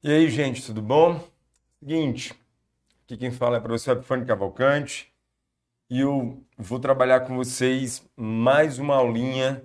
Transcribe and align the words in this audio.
E 0.00 0.12
aí, 0.12 0.30
gente, 0.30 0.64
tudo 0.64 0.80
bom? 0.80 1.20
Seguinte, 1.80 2.32
aqui 3.02 3.16
quem 3.16 3.32
fala 3.32 3.56
é 3.56 3.58
o 3.58 3.62
professor 3.62 3.96
Epifânio 3.96 4.24
Cavalcante 4.24 5.12
e 5.90 5.98
eu 6.02 6.40
vou 6.56 6.78
trabalhar 6.78 7.22
com 7.22 7.34
vocês 7.34 8.08
mais 8.16 8.78
uma 8.78 8.94
aulinha 8.94 9.60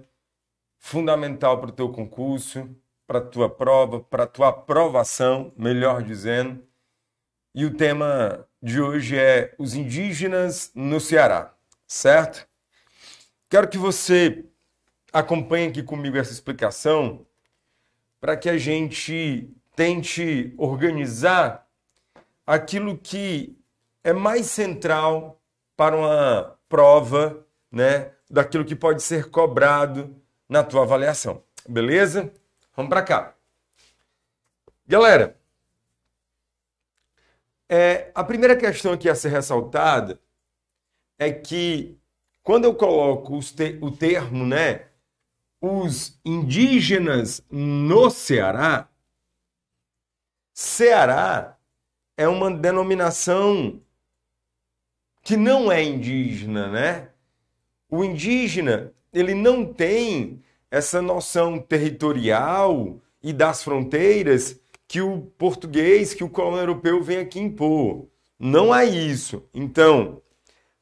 fundamental 0.79 1.61
para 1.61 1.69
o 1.69 1.71
teu 1.71 1.87
concurso, 1.91 2.67
para 3.05 3.19
a 3.19 3.21
tua 3.21 3.47
prova, 3.47 3.99
para 3.99 4.23
a 4.23 4.27
tua 4.27 4.47
aprovação, 4.47 5.53
melhor 5.55 6.01
dizendo. 6.01 6.67
E 7.53 7.63
o 7.63 7.77
tema 7.77 8.43
de 8.59 8.81
hoje 8.81 9.15
é 9.15 9.53
os 9.59 9.75
indígenas 9.75 10.71
no 10.73 10.99
Ceará, 10.99 11.55
certo? 11.85 12.49
Quero 13.47 13.69
que 13.69 13.77
você 13.77 14.43
acompanhe 15.13 15.67
aqui 15.67 15.83
comigo 15.83 16.17
essa 16.17 16.33
explicação 16.33 17.23
para 18.19 18.35
que 18.35 18.49
a 18.49 18.57
gente 18.57 19.55
tente 19.75 20.53
organizar 20.57 21.67
aquilo 22.45 22.97
que 22.97 23.57
é 24.03 24.13
mais 24.13 24.47
central 24.47 25.41
para 25.75 25.95
uma 25.95 26.59
prova, 26.67 27.45
né, 27.71 28.11
daquilo 28.29 28.65
que 28.65 28.75
pode 28.75 29.01
ser 29.01 29.29
cobrado 29.29 30.15
na 30.47 30.63
tua 30.63 30.83
avaliação. 30.83 31.43
Beleza? 31.67 32.31
Vamos 32.75 32.89
para 32.89 33.01
cá. 33.01 33.35
Galera, 34.85 35.37
é, 37.69 38.11
a 38.13 38.23
primeira 38.23 38.55
questão 38.55 38.91
aqui 38.91 39.09
a 39.09 39.15
ser 39.15 39.29
ressaltada 39.29 40.19
é 41.17 41.31
que 41.31 41.97
quando 42.43 42.65
eu 42.65 42.75
coloco 42.75 43.39
te 43.39 43.79
o 43.81 43.89
termo, 43.89 44.45
né, 44.45 44.87
os 45.61 46.19
indígenas 46.25 47.41
no 47.49 48.09
Ceará, 48.09 48.89
Ceará 50.53 51.57
é 52.15 52.27
uma 52.27 52.51
denominação 52.51 53.81
que 55.23 55.35
não 55.35 55.71
é 55.71 55.81
indígena, 55.81 56.69
né? 56.69 57.09
O 57.89 58.03
indígena, 58.03 58.93
ele 59.11 59.33
não 59.33 59.65
tem 59.65 60.41
essa 60.69 61.01
noção 61.01 61.59
territorial 61.59 62.99
e 63.21 63.31
das 63.31 63.63
fronteiras 63.63 64.59
que 64.87 65.01
o 65.01 65.21
português, 65.37 66.13
que 66.13 66.23
o 66.23 66.29
colônia 66.29 66.61
europeu 66.61 67.01
vem 67.01 67.17
aqui 67.17 67.39
impor. 67.39 68.07
Não 68.37 68.75
é 68.75 68.85
isso. 68.85 69.47
Então, 69.53 70.21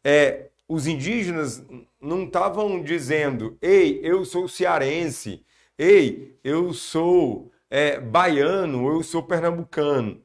é, 0.04 0.50
os 0.68 0.88
indígenas 0.88 1.64
não 2.02 2.24
estavam 2.24 2.82
dizendo, 2.82 3.58
ei, 3.62 4.00
eu 4.04 4.26
sou 4.26 4.48
cearense, 4.48 5.46
ei, 5.78 6.38
eu 6.44 6.74
sou 6.74 7.51
é, 7.72 7.98
baiano 7.98 8.84
ou 8.84 8.96
eu 8.96 9.04
sou 9.04 9.24
pernambucano. 9.24 10.22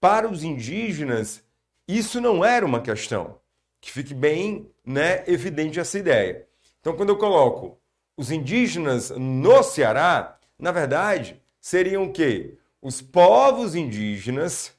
Para 0.00 0.26
os 0.26 0.42
indígenas, 0.42 1.44
isso 1.86 2.20
não 2.22 2.42
era 2.42 2.64
uma 2.64 2.80
questão. 2.80 3.38
Que 3.80 3.92
fique 3.92 4.14
bem 4.14 4.70
né, 4.84 5.22
evidente 5.26 5.78
essa 5.78 5.98
ideia. 5.98 6.48
Então, 6.80 6.96
quando 6.96 7.10
eu 7.10 7.18
coloco 7.18 7.78
os 8.16 8.30
indígenas 8.30 9.10
no 9.10 9.62
Ceará, 9.62 10.38
na 10.58 10.72
verdade, 10.72 11.40
seriam 11.60 12.04
o 12.04 12.12
quê? 12.12 12.56
Os 12.80 13.02
povos 13.02 13.74
indígenas 13.74 14.72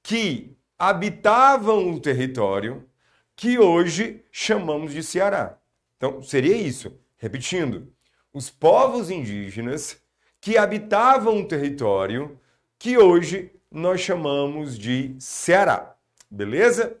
que 0.00 0.56
habitavam 0.78 1.90
o 1.90 2.00
território 2.00 2.88
que 3.34 3.58
hoje 3.58 4.24
chamamos 4.30 4.92
de 4.92 5.02
Ceará. 5.02 5.58
Então, 5.96 6.22
seria 6.22 6.56
isso. 6.56 6.96
Repetindo, 7.16 7.92
os 8.32 8.48
povos 8.48 9.10
indígenas 9.10 10.00
que 10.40 10.56
habitavam 10.56 11.36
um 11.36 11.46
território 11.46 12.38
que 12.78 12.96
hoje 12.96 13.52
nós 13.70 14.00
chamamos 14.00 14.78
de 14.78 15.16
Ceará. 15.20 15.96
Beleza? 16.30 16.96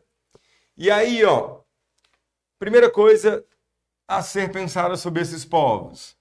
E 0.76 0.90
aí, 0.90 1.24
ó, 1.24 1.60
primeira 2.58 2.90
coisa 2.90 3.44
a 4.06 4.22
ser 4.22 4.50
pensada 4.50 4.96
sobre 4.96 5.22
esses 5.22 5.44
povos. 5.44 6.16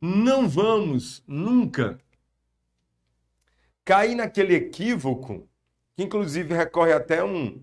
Não 0.00 0.48
vamos 0.48 1.22
nunca 1.26 2.00
cair 3.84 4.14
naquele 4.14 4.54
equívoco, 4.54 5.48
que 5.96 6.02
inclusive 6.02 6.54
recorre 6.54 6.92
até 6.92 7.22
um, 7.22 7.62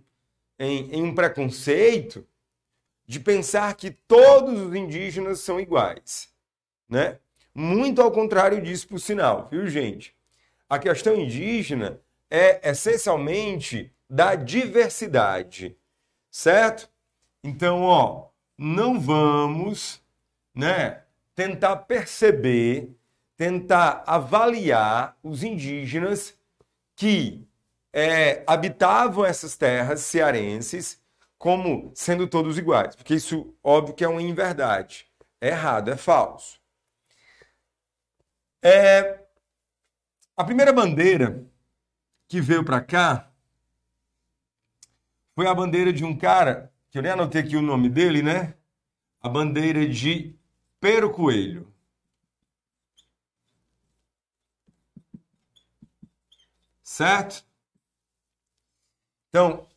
em, 0.59 0.91
em 0.91 1.03
um 1.03 1.15
preconceito, 1.15 2.27
de 3.05 3.19
pensar 3.19 3.73
que 3.75 3.89
todos 3.89 4.59
os 4.59 4.75
indígenas 4.75 5.39
são 5.39 5.59
iguais, 5.59 6.33
né? 6.89 7.19
Muito 7.59 8.03
ao 8.03 8.11
contrário 8.11 8.61
disso, 8.61 8.87
por 8.87 8.99
sinal, 8.99 9.47
viu, 9.49 9.65
gente? 9.65 10.15
A 10.69 10.77
questão 10.77 11.15
indígena 11.15 11.99
é 12.29 12.69
essencialmente 12.69 13.91
da 14.07 14.35
diversidade, 14.35 15.75
certo? 16.29 16.87
Então, 17.43 17.81
ó, 17.81 18.27
não 18.55 18.99
vamos, 18.99 19.99
né, 20.53 21.01
tentar 21.33 21.77
perceber, 21.77 22.95
tentar 23.35 24.03
avaliar 24.05 25.17
os 25.23 25.41
indígenas 25.41 26.37
que 26.95 27.43
é, 27.91 28.43
habitavam 28.45 29.25
essas 29.25 29.57
terras 29.57 30.01
cearenses 30.01 31.01
como 31.39 31.91
sendo 31.95 32.27
todos 32.27 32.59
iguais, 32.59 32.95
porque 32.95 33.15
isso, 33.15 33.51
óbvio, 33.63 33.95
que 33.95 34.03
é 34.03 34.07
uma 34.07 34.21
inverdade. 34.21 35.07
É 35.41 35.47
errado, 35.47 35.89
é 35.89 35.97
falso. 35.97 36.59
É, 38.61 39.23
a 40.35 40.43
primeira 40.43 40.73
bandeira 40.73 41.47
que 42.27 42.41
veio 42.41 42.63
para 42.63 42.81
cá 42.81 43.31
foi 45.35 45.47
a 45.47 45.53
bandeira 45.53 45.93
de 45.93 46.03
um 46.03 46.17
cara, 46.17 46.73
que 46.89 46.97
eu 46.97 47.01
nem 47.01 47.11
anotei 47.11 47.41
aqui 47.41 47.55
o 47.55 47.61
nome 47.61 47.89
dele, 47.89 48.23
né? 48.23 48.55
A 49.21 49.29
bandeira 49.29 49.87
de 49.87 50.35
Pero 50.79 51.11
Coelho. 51.11 51.71
Certo? 56.81 57.45
Então, 59.29 59.67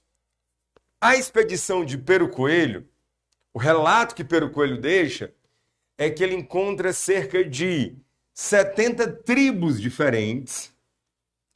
a 1.01 1.17
expedição 1.17 1.85
de 1.85 1.99
Pero 1.99 2.31
Coelho, 2.31 2.89
o 3.53 3.59
relato 3.59 4.15
que 4.15 4.25
Pero 4.25 4.51
Coelho 4.51 4.81
deixa 4.81 5.35
é 5.99 6.09
que 6.09 6.23
ele 6.23 6.35
encontra 6.35 6.93
cerca 6.95 7.45
de 7.45 7.99
70 8.41 9.07
tribos 9.23 9.79
diferentes, 9.79 10.75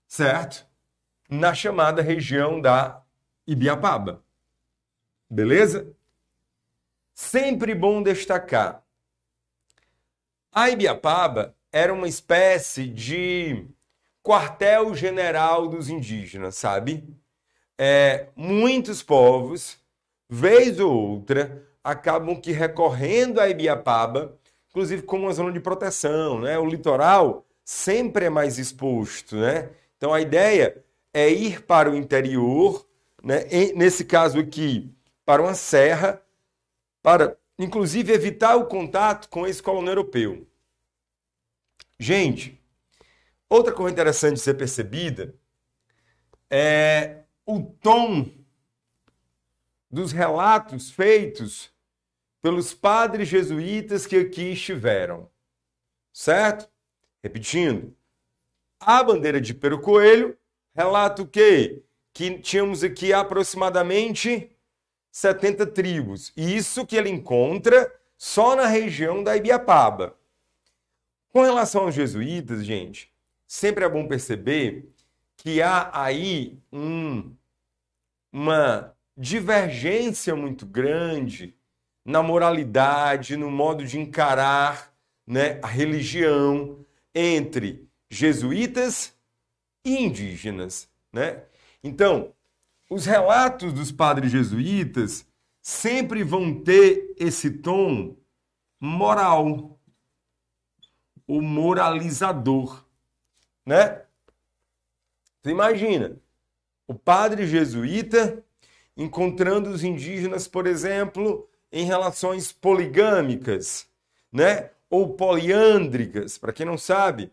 certo? 0.07 0.67
Na 1.31 1.55
chamada 1.55 2.03
região 2.03 2.61
da 2.61 3.03
Ibiapaba. 3.47 4.23
Beleza? 5.29 5.91
Sempre 7.15 7.75
bom 7.75 8.03
destacar. 8.03 8.85
A 10.53 10.69
Ibiapaba 10.69 11.57
era 11.73 11.93
uma 11.93 12.07
espécie 12.07 12.87
de 12.87 13.67
quartel-general 14.23 15.69
dos 15.69 15.89
indígenas, 15.89 16.55
sabe? 16.57 17.09
É, 17.79 18.29
muitos 18.37 19.03
povos, 19.03 19.79
vez 20.29 20.79
ou 20.79 20.93
outra, 20.93 21.67
acabam 21.83 22.39
que 22.39 22.53
recorrendo 22.53 23.41
a 23.41 23.49
Ibiapaba 23.49 24.39
inclusive 24.75 25.03
como 25.03 25.27
uma 25.27 25.33
zona 25.33 25.53
de 25.53 25.61
proteção, 25.61 26.41
né? 26.41 26.59
O 26.59 26.67
litoral 26.67 27.47
sempre 27.65 28.25
é 28.25 28.31
mais 28.31 28.59
exposto, 28.59 29.37
né? 29.37 29.71
Então 29.97 30.13
a 30.13 30.21
ideia 30.21 30.85
é 31.13 31.31
ir 31.31 31.63
para 31.63 31.89
o 31.89 31.95
interior, 31.95 32.85
né? 33.23 33.45
Nesse 33.77 34.05
caso 34.05 34.37
aqui, 34.41 34.93
para 35.25 35.41
uma 35.41 35.55
serra, 35.55 36.21
para 37.01 37.39
inclusive 37.57 38.13
evitar 38.13 38.57
o 38.57 38.67
contato 38.67 39.29
com 39.29 39.47
esse 39.47 39.63
colono 39.63 39.89
europeu. 39.89 40.45
Gente, 41.97 42.61
outra 43.49 43.73
coisa 43.73 43.93
interessante 43.93 44.35
de 44.35 44.41
ser 44.41 44.55
percebida 44.55 45.37
é 46.51 47.23
o 47.47 47.63
tom 47.63 48.29
dos 49.89 50.11
relatos 50.11 50.91
feitos 50.91 51.73
pelos 52.45 52.75
padres 52.75 53.27
jesuítas 53.27 54.07
que 54.07 54.17
aqui 54.17 54.53
estiveram. 54.53 55.31
Certo? 56.13 56.69
Repetindo. 57.23 57.97
A 58.79 59.03
bandeira 59.03 59.41
de 59.41 59.55
Pero 59.55 59.81
Coelho 59.81 60.37
relata 60.75 61.23
o 61.23 61.27
quê? 61.27 61.83
Que 62.13 62.39
tínhamos 62.39 62.85
aqui 62.85 63.15
aproximadamente 63.15 64.55
70 65.11 65.69
tribos. 65.69 66.35
E 66.37 66.55
isso 66.55 66.85
que 66.85 66.97
ele 66.97 67.09
encontra 67.09 67.91
só 68.19 68.55
na 68.55 68.67
região 68.67 69.25
da 69.25 69.35
Ibiapaba. 69.35 70.15
Com 71.31 71.41
relação 71.41 71.85
aos 71.85 71.95
jesuítas, 71.95 72.63
gente, 72.63 73.11
sempre 73.47 73.87
é 73.87 73.89
bom 73.89 74.07
perceber 74.07 74.93
que 75.39 75.63
há 75.63 75.91
aí 75.99 76.59
um, 76.71 77.35
uma 78.31 78.95
divergência 79.17 80.37
muito 80.37 80.67
grande 80.67 81.57
na 82.05 82.23
moralidade, 82.23 83.37
no 83.37 83.51
modo 83.51 83.85
de 83.85 83.99
encarar 83.99 84.93
né, 85.27 85.59
a 85.63 85.67
religião 85.67 86.85
entre 87.15 87.89
jesuítas 88.11 89.15
e 89.85 89.97
indígenas, 90.03 90.89
né? 91.13 91.43
Então, 91.83 92.33
os 92.91 93.07
relatos 93.07 93.73
dos 93.73 93.91
padres 93.91 94.31
jesuítas 94.31 95.27
sempre 95.63 96.23
vão 96.23 96.61
ter 96.61 97.15
esse 97.19 97.51
tom 97.51 98.17
moral, 98.79 99.79
o 101.27 101.41
moralizador, 101.41 102.85
né? 103.65 104.03
Você 105.43 105.51
imagina, 105.51 106.17
o 106.87 106.95
padre 106.95 107.47
jesuíta 107.47 108.45
encontrando 108.97 109.71
os 109.71 109.83
indígenas, 109.83 110.47
por 110.47 110.67
exemplo, 110.67 111.49
em 111.75 111.85
relações 111.85 112.53
poligâmicas, 112.53 113.89
né? 114.33 114.71
Ou 114.89 115.15
poliândricas. 115.15 116.39
Para 116.39 116.53
quem 116.53 116.65
não 116.65 116.79
sabe, 116.79 117.33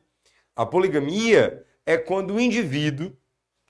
a 0.56 0.66
poligamia 0.66 1.64
é 1.86 1.96
quando 1.96 2.34
o 2.34 2.42
indivíduo 2.42 3.16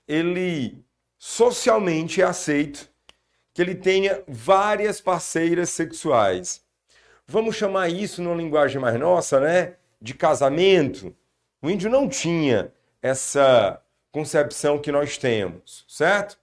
ele 0.08 0.82
socialmente 1.18 2.22
é 2.22 2.24
aceito 2.24 2.90
que 3.52 3.60
ele 3.60 3.74
tenha 3.74 4.22
várias 4.26 4.98
parceiras 4.98 5.68
sexuais. 5.68 6.64
Vamos 7.26 7.54
chamar 7.54 7.90
isso 7.90 8.22
numa 8.22 8.34
linguagem 8.34 8.80
mais 8.80 8.98
nossa, 8.98 9.38
né? 9.38 9.74
De 10.00 10.14
casamento. 10.14 11.14
O 11.60 11.68
índio 11.68 11.90
não 11.90 12.08
tinha 12.08 12.72
essa 13.02 13.78
concepção 14.10 14.78
que 14.78 14.90
nós 14.90 15.18
temos, 15.18 15.84
certo? 15.86 16.38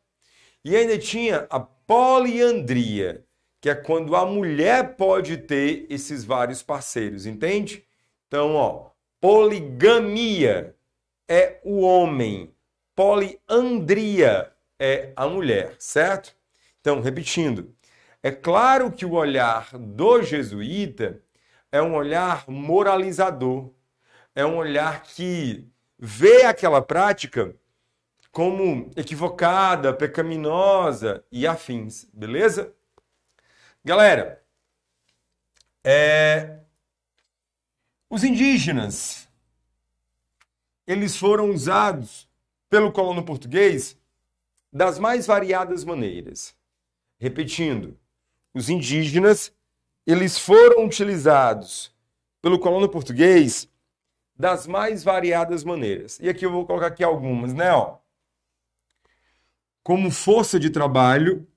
E 0.63 0.75
ainda 0.75 0.99
tinha 0.99 1.47
a 1.49 1.59
poliandria, 1.59 3.25
que 3.61 3.69
é 3.69 3.75
quando 3.75 4.15
a 4.15 4.25
mulher 4.25 4.95
pode 4.95 5.37
ter 5.37 5.85
esses 5.89 6.23
vários 6.23 6.63
parceiros, 6.63 7.25
entende? 7.25 7.85
Então, 8.27 8.55
ó, 8.55 8.91
poligamia 9.19 10.75
é 11.27 11.59
o 11.63 11.81
homem, 11.81 12.53
poliandria 12.95 14.51
é 14.79 15.11
a 15.15 15.27
mulher, 15.27 15.75
certo? 15.77 16.35
Então, 16.79 17.01
repetindo, 17.01 17.75
é 18.23 18.31
claro 18.31 18.91
que 18.91 19.05
o 19.05 19.13
olhar 19.13 19.69
do 19.77 20.21
jesuíta 20.21 21.21
é 21.71 21.81
um 21.81 21.95
olhar 21.95 22.45
moralizador, 22.47 23.71
é 24.33 24.45
um 24.45 24.57
olhar 24.57 25.03
que 25.03 25.67
vê 25.97 26.43
aquela 26.43 26.81
prática 26.81 27.55
como 28.31 28.89
equivocada, 28.95 29.93
pecaminosa 29.93 31.23
e 31.31 31.45
afins, 31.45 32.07
beleza? 32.13 32.73
Galera, 33.83 34.43
é... 35.83 36.59
os 38.09 38.23
indígenas, 38.23 39.27
eles 40.85 41.15
foram 41.17 41.49
usados 41.49 42.29
pelo 42.69 42.91
colono 42.91 43.23
português 43.23 43.97
das 44.71 44.99
mais 44.99 45.25
variadas 45.25 45.83
maneiras. 45.83 46.55
Repetindo, 47.17 47.97
os 48.53 48.69
indígenas, 48.69 49.53
eles 50.05 50.37
foram 50.37 50.85
utilizados 50.85 51.93
pelo 52.41 52.59
colono 52.59 52.87
português 52.87 53.67
das 54.35 54.67
mais 54.67 55.03
variadas 55.03 55.63
maneiras. 55.63 56.19
E 56.19 56.29
aqui 56.29 56.45
eu 56.45 56.51
vou 56.51 56.65
colocar 56.65 56.87
aqui 56.87 57.03
algumas, 57.03 57.53
né, 57.53 57.71
ó 57.73 57.99
como 59.89 60.11
força 60.11 60.59
de 60.59 60.69
trabalho, 60.69 61.47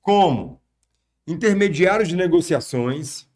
como 0.00 0.61
intermediários 1.26 2.08
de 2.08 2.16
negociações, 2.16 3.28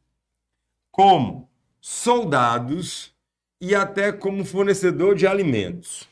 como 0.91 1.51
soldados 1.81 3.15
e 3.61 3.75
até 3.75 4.13
como 4.13 4.45
fornecedor 4.45 5.15
de 5.15 5.27
alimentos. 5.27 6.09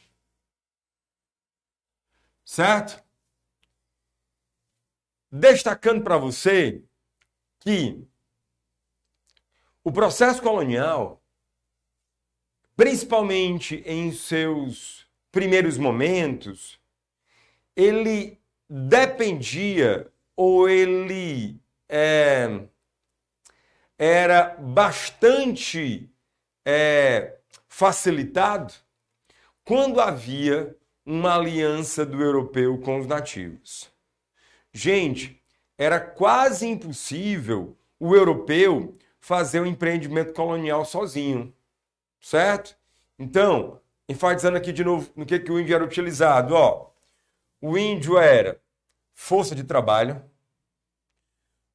Certo? 2.44 3.02
Destacando 5.30 6.02
para 6.02 6.16
você 6.16 6.82
que 7.58 8.06
o 9.82 9.90
processo 9.90 10.40
colonial, 10.40 11.22
principalmente 12.76 13.82
em 13.84 14.12
seus 14.12 15.06
primeiros 15.32 15.76
momentos, 15.76 16.78
ele 17.74 18.40
dependia 18.68 20.10
ou 20.36 20.68
ele 20.68 21.60
é, 21.88 22.66
era 23.98 24.56
bastante 24.58 26.10
é, 26.64 27.36
facilitado 27.68 28.72
quando 29.64 30.00
havia 30.00 30.76
uma 31.04 31.34
aliança 31.34 32.04
do 32.04 32.22
europeu 32.22 32.78
com 32.78 32.98
os 32.98 33.06
nativos. 33.06 33.90
Gente, 34.72 35.42
era 35.76 36.00
quase 36.00 36.66
impossível 36.66 37.76
o 37.98 38.14
europeu 38.14 38.96
fazer 39.20 39.60
o 39.60 39.62
um 39.62 39.66
empreendimento 39.66 40.32
colonial 40.32 40.84
sozinho, 40.84 41.54
certo? 42.20 42.76
Então, 43.18 43.80
enfatizando 44.08 44.56
aqui 44.56 44.72
de 44.72 44.84
novo 44.84 45.10
no 45.16 45.24
que, 45.24 45.38
que 45.38 45.52
o 45.52 45.58
índio 45.58 45.74
era 45.74 45.84
utilizado, 45.84 46.54
ó, 46.54 46.90
o 47.60 47.78
índio 47.78 48.18
era 48.18 48.60
força 49.14 49.54
de 49.54 49.64
trabalho, 49.64 50.22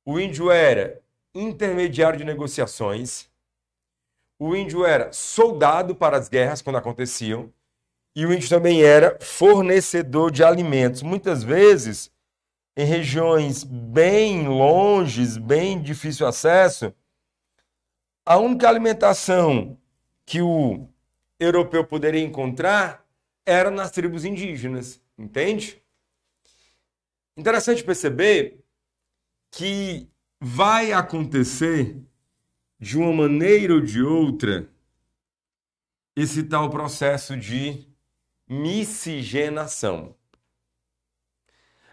o 0.09 0.19
índio 0.19 0.49
era 0.49 0.99
intermediário 1.35 2.17
de 2.17 2.25
negociações, 2.25 3.29
o 4.39 4.55
índio 4.55 4.83
era 4.83 5.13
soldado 5.13 5.93
para 5.93 6.17
as 6.17 6.27
guerras 6.27 6.63
quando 6.63 6.77
aconteciam, 6.77 7.53
e 8.15 8.25
o 8.25 8.33
índio 8.33 8.49
também 8.49 8.81
era 8.81 9.19
fornecedor 9.21 10.31
de 10.31 10.43
alimentos. 10.43 11.03
Muitas 11.03 11.43
vezes, 11.43 12.11
em 12.75 12.85
regiões 12.85 13.63
bem 13.63 14.47
longes, 14.47 15.37
bem 15.37 15.79
difícil 15.79 16.25
acesso, 16.25 16.91
a 18.25 18.35
única 18.35 18.67
alimentação 18.67 19.77
que 20.25 20.41
o 20.41 20.89
europeu 21.39 21.85
poderia 21.85 22.23
encontrar 22.23 23.05
era 23.45 23.69
nas 23.69 23.91
tribos 23.91 24.25
indígenas. 24.25 24.99
Entende? 25.15 25.79
Interessante 27.37 27.83
perceber 27.83 28.63
que 29.51 30.09
vai 30.39 30.91
acontecer 30.91 32.01
de 32.79 32.97
uma 32.97 33.11
maneira 33.11 33.73
ou 33.73 33.81
de 33.81 34.01
outra 34.01 34.69
esse 36.15 36.43
tal 36.43 36.69
processo 36.69 37.37
de 37.37 37.87
miscigenação. 38.47 40.15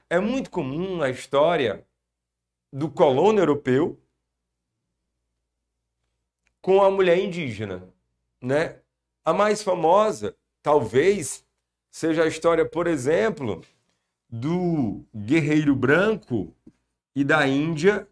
É 0.09 0.19
muito 0.19 0.50
comum 0.50 1.02
a 1.02 1.11
história 1.11 1.87
do 2.73 2.90
colono 2.90 3.38
europeu 3.38 4.00
com 6.61 6.83
a 6.83 6.90
mulher 6.90 7.19
indígena, 7.19 7.88
né? 8.40 8.81
A 9.25 9.33
mais 9.33 9.62
famosa, 9.62 10.37
talvez, 10.62 11.45
seja 11.90 12.25
a 12.25 12.26
história, 12.28 12.69
por 12.69 12.87
exemplo, 12.87 13.64
do 14.28 15.04
guerreiro 15.14 15.75
branco 15.75 16.54
e 17.16 17.25
da 17.25 17.49
Índia 17.49 18.06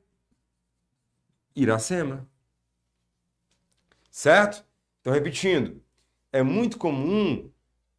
Iracema. 1.54 2.26
Certo? 4.11 4.64
Então, 5.00 5.12
repetindo, 5.12 5.82
é 6.32 6.42
muito 6.42 6.78
comum 6.78 7.50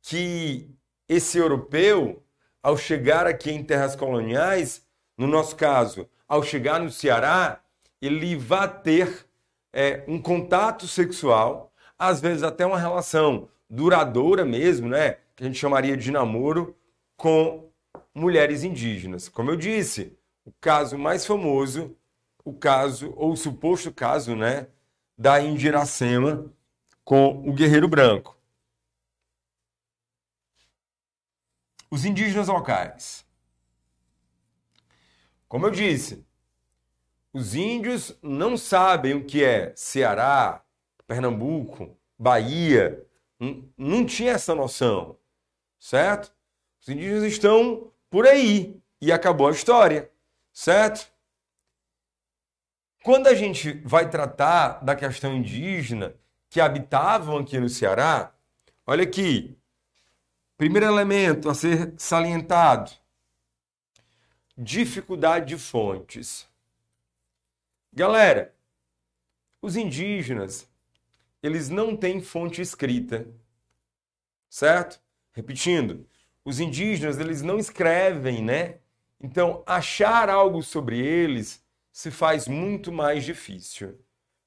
que 0.02 0.68
esse 1.08 1.38
europeu, 1.38 2.24
ao 2.64 2.76
chegar 2.76 3.28
aqui 3.28 3.52
em 3.52 3.64
terras 3.64 3.96
coloniais, 3.96 4.84
no 5.16 5.28
nosso 5.28 5.56
caso, 5.56 6.10
ao 6.28 6.42
chegar 6.42 6.80
no 6.80 6.90
Ceará, 6.90 7.62
ele 8.02 8.36
vá 8.36 8.68
ter 8.68 9.28
é, 9.72 10.04
um 10.08 10.20
contato 10.20 10.88
sexual, 10.88 11.72
às 12.00 12.20
vezes 12.20 12.42
até 12.42 12.66
uma 12.66 12.80
relação 12.80 13.48
duradoura 13.70 14.44
mesmo, 14.44 14.90
né? 14.90 15.18
que 15.36 15.44
a 15.44 15.46
gente 15.46 15.60
chamaria 15.60 15.96
de 15.96 16.10
namoro 16.10 16.76
com 17.16 17.70
mulheres 18.14 18.64
indígenas. 18.64 19.30
Como 19.30 19.52
eu 19.52 19.56
disse, 19.56 20.18
o 20.46 20.54
caso 20.62 20.98
mais 20.98 21.26
famoso, 21.26 21.98
o 22.44 22.54
caso, 22.54 23.14
ou 23.18 23.34
o 23.34 23.36
suposto 23.36 23.92
caso, 23.92 24.36
né, 24.36 24.68
da 25.18 25.42
Indiracema 25.42 26.50
com 27.04 27.50
o 27.50 27.54
guerreiro 27.54 27.88
branco. 27.88 28.38
Os 31.92 32.06
indígenas 32.06 32.48
locais. 32.48 33.26
Como 35.48 35.66
eu 35.66 35.72
disse, 35.72 36.26
os 37.34 37.56
índios 37.56 38.18
não 38.22 38.58
sabem 38.58 39.14
o 39.14 39.26
que 39.26 39.44
é 39.44 39.74
Ceará, 39.76 40.64
Pernambuco, 41.08 41.98
Bahia, 42.18 43.06
não, 43.78 44.06
tinha 44.06 44.32
essa 44.32 44.56
noção 44.56 45.18
certo? 45.86 46.34
Os 46.82 46.90
indígenas 46.90 47.24
estão 47.24 47.92
por 48.10 48.26
aí 48.26 48.82
e 49.00 49.12
acabou 49.12 49.48
a 49.48 49.52
história, 49.52 50.10
certo? 50.56 51.14
Quando 53.04 53.28
a 53.28 53.36
gente 53.36 53.74
vai 53.86 54.10
tratar 54.10 54.84
da 54.84 54.96
questão 54.96 55.36
indígena 55.36 56.16
que 56.50 56.60
habitavam 56.60 57.38
aqui 57.38 57.60
no 57.60 57.70
Ceará, 57.70 58.34
olha 58.88 59.04
aqui, 59.04 59.56
Primeiro 60.58 60.86
elemento 60.86 61.50
a 61.50 61.54
ser 61.54 61.94
salientado: 61.98 62.90
dificuldade 64.58 65.48
de 65.48 65.58
fontes. 65.58 66.48
Galera, 67.92 68.56
os 69.62 69.76
indígenas, 69.76 70.66
eles 71.44 71.70
não 71.70 71.96
têm 71.96 72.22
fonte 72.22 72.62
escrita. 72.62 73.28
Certo? 74.50 75.02
Repetindo, 75.34 76.08
os 76.46 76.62
indígenas, 76.62 77.20
eles 77.20 77.42
não 77.42 77.60
escrevem, 77.60 78.42
né? 78.42 78.80
Então, 79.22 79.64
achar 79.66 80.30
algo 80.30 80.62
sobre 80.62 81.00
eles 81.00 81.64
se 81.92 82.12
faz 82.12 82.48
muito 82.48 82.92
mais 82.92 83.24
difícil. 83.24 84.00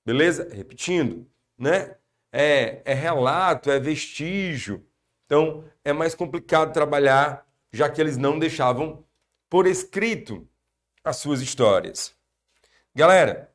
Beleza? 0.05 0.49
Repetindo, 0.53 1.27
né? 1.57 1.97
É, 2.31 2.83
é 2.85 2.95
relato, 2.95 3.71
é 3.71 3.81
vestígio. 3.81 4.87
Então, 5.25 5.65
é 5.85 5.93
mais 5.93 6.15
complicado 6.15 6.73
trabalhar, 6.73 7.47
já 7.73 7.89
que 7.89 8.01
eles 8.01 8.17
não 8.17 8.39
deixavam 8.39 9.05
por 9.49 9.67
escrito 9.67 10.47
as 11.03 11.17
suas 11.17 11.41
histórias. 11.41 12.15
Galera, 12.95 13.53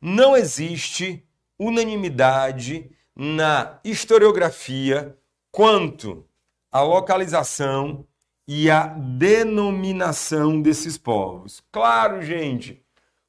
não 0.00 0.36
existe 0.36 1.26
unanimidade 1.58 2.90
na 3.14 3.78
historiografia 3.84 5.16
quanto 5.50 6.26
à 6.72 6.80
localização 6.80 8.06
e 8.52 8.68
à 8.68 8.88
denominação 8.88 10.60
desses 10.60 10.98
povos. 10.98 11.62
Claro, 11.70 12.20
gente, 12.20 12.84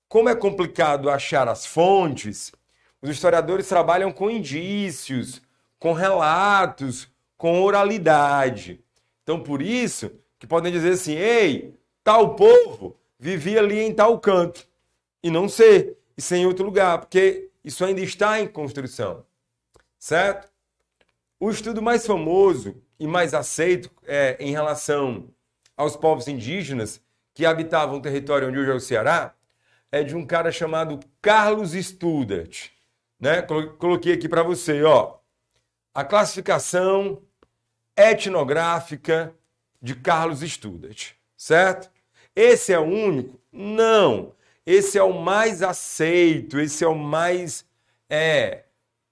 como 0.10 0.30
é 0.30 0.34
complicado 0.34 1.12
achar 1.12 1.48
as 1.48 1.64
fontes, 1.64 2.52
os 3.00 3.08
historiadores 3.08 3.68
trabalham 3.68 4.12
com 4.12 4.32
indícios, 4.32 5.40
com 5.78 5.94
relatos, 5.94 7.08
com 7.38 7.62
oralidade. 7.62 8.84
Então, 9.22 9.44
por 9.44 9.62
isso 9.62 10.12
que 10.40 10.48
podem 10.48 10.72
dizer 10.72 10.94
assim: 10.94 11.14
ei, 11.14 11.80
tal 12.04 12.34
povo 12.34 12.98
vivia 13.20 13.60
ali 13.60 13.80
em 13.80 13.94
tal 13.94 14.20
canto, 14.20 14.68
e 15.22 15.30
não 15.30 15.48
ser, 15.48 16.00
e 16.18 16.22
ser 16.22 16.38
em 16.38 16.48
outro 16.48 16.66
lugar, 16.66 16.98
porque 16.98 17.52
isso 17.64 17.86
ainda 17.86 18.02
está 18.02 18.42
em 18.42 18.48
construção, 18.48 19.24
certo? 20.00 20.52
O 21.40 21.52
estudo 21.52 21.80
mais 21.80 22.08
famoso 22.08 22.82
e 23.02 23.08
mais 23.08 23.34
aceito 23.34 23.90
é, 24.06 24.38
em 24.40 24.52
relação 24.52 25.28
aos 25.76 25.96
povos 25.96 26.28
indígenas 26.28 27.02
que 27.34 27.48
habitavam 27.48 27.98
o 27.98 28.02
território 28.02 28.48
onde 28.48 28.60
hoje 28.60 28.70
é 28.70 28.74
o 28.76 28.80
Ceará 28.80 29.34
é 29.92 30.04
de 30.04 30.16
um 30.16 30.24
cara 30.24 30.52
chamado 30.52 31.00
Carlos 31.20 31.72
Studart. 31.72 32.70
Né? 33.20 33.42
Coloquei 33.42 34.14
aqui 34.14 34.30
para 34.30 34.44
você, 34.44 34.84
ó, 34.84 35.16
a 35.96 36.04
classificação 36.04 37.24
etnográfica 37.98 39.34
de 39.82 39.96
Carlos 39.96 40.42
Studart, 40.42 41.14
certo? 41.36 41.90
Esse 42.36 42.72
é 42.72 42.78
o 42.78 42.84
único? 42.84 43.42
Não. 43.52 44.32
Esse 44.64 45.00
é 45.00 45.04
o 45.04 45.20
mais 45.20 45.64
aceito, 45.64 46.60
esse 46.60 46.84
é 46.84 46.88
o 46.88 46.94
mais 46.94 47.66
é, 48.08 48.66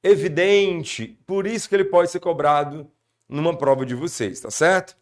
evidente, 0.03 1.19
por 1.25 1.47
isso 1.47 1.67
que 1.67 1.73
ele 1.73 1.85
pode 1.85 2.11
ser 2.11 2.19
cobrado 2.19 2.87
numa 3.29 3.55
prova 3.55 3.85
de 3.85 3.93
vocês, 3.93 4.41
tá 4.41 4.49
certo? 4.49 4.97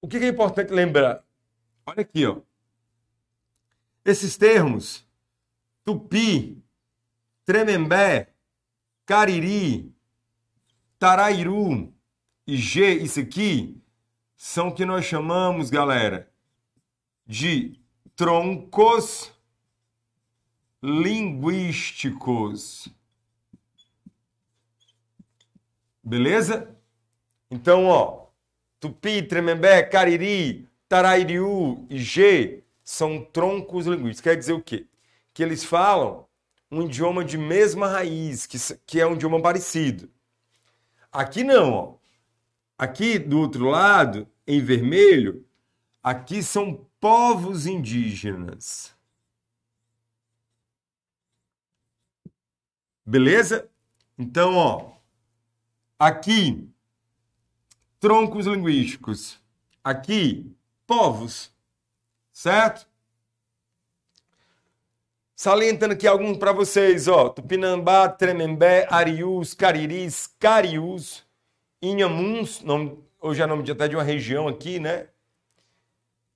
O 0.00 0.06
que 0.06 0.18
é 0.18 0.28
importante 0.28 0.70
lembrar? 0.70 1.24
Olha 1.86 2.02
aqui, 2.02 2.26
ó. 2.26 2.42
Esses 4.04 4.36
termos, 4.36 5.06
tupi, 5.84 6.62
tremembé, 7.44 8.32
cariri, 9.06 9.94
tarairu 10.98 11.92
e 12.46 12.56
G, 12.56 12.94
isso 12.94 13.20
aqui, 13.20 13.80
são 14.36 14.68
o 14.68 14.74
que 14.74 14.84
nós 14.84 15.04
chamamos, 15.04 15.70
galera, 15.70 16.30
de 17.26 17.80
troncos 18.16 19.32
linguísticos. 20.82 22.88
Beleza? 26.02 26.74
Então, 27.50 27.86
ó, 27.86 28.26
Tupi, 28.80 29.22
Tremembé, 29.22 29.82
Cariri, 29.82 30.68
Tarairiu 30.88 31.86
e 31.88 31.98
G 31.98 32.64
são 32.82 33.24
troncos 33.24 33.86
linguísticos. 33.86 34.20
Quer 34.20 34.36
dizer 34.36 34.52
o 34.52 34.62
quê? 34.62 34.86
Que 35.32 35.42
eles 35.42 35.64
falam 35.64 36.26
um 36.70 36.82
idioma 36.82 37.24
de 37.24 37.38
mesma 37.38 37.86
raiz, 37.86 38.46
que, 38.46 38.58
que 38.86 39.00
é 39.00 39.06
um 39.06 39.14
idioma 39.14 39.40
parecido. 39.40 40.10
Aqui 41.12 41.44
não, 41.44 41.72
ó. 41.72 41.94
Aqui 42.76 43.18
do 43.18 43.38
outro 43.38 43.66
lado, 43.68 44.26
em 44.46 44.60
vermelho, 44.60 45.46
aqui 46.02 46.42
são 46.42 46.86
povos 46.98 47.66
indígenas. 47.66 48.96
Beleza? 53.04 53.68
Então, 54.18 54.56
ó, 54.56 54.91
Aqui, 56.04 56.68
troncos 58.00 58.46
linguísticos. 58.46 59.40
Aqui, 59.84 60.52
povos. 60.84 61.54
Certo? 62.32 62.88
Salientando 65.36 65.94
aqui 65.94 66.08
alguns 66.08 66.38
para 66.38 66.50
vocês, 66.50 67.06
ó. 67.06 67.28
Tupinambá, 67.28 68.08
Tremembé, 68.08 68.84
Arius, 68.90 69.54
Cariris, 69.54 70.26
Carius, 70.40 71.24
Inhamuns, 71.80 72.62
nome, 72.62 72.98
hoje 73.20 73.40
é 73.40 73.46
nome 73.46 73.62
de, 73.62 73.70
até 73.70 73.86
de 73.86 73.94
uma 73.94 74.02
região 74.02 74.48
aqui, 74.48 74.80
né? 74.80 75.06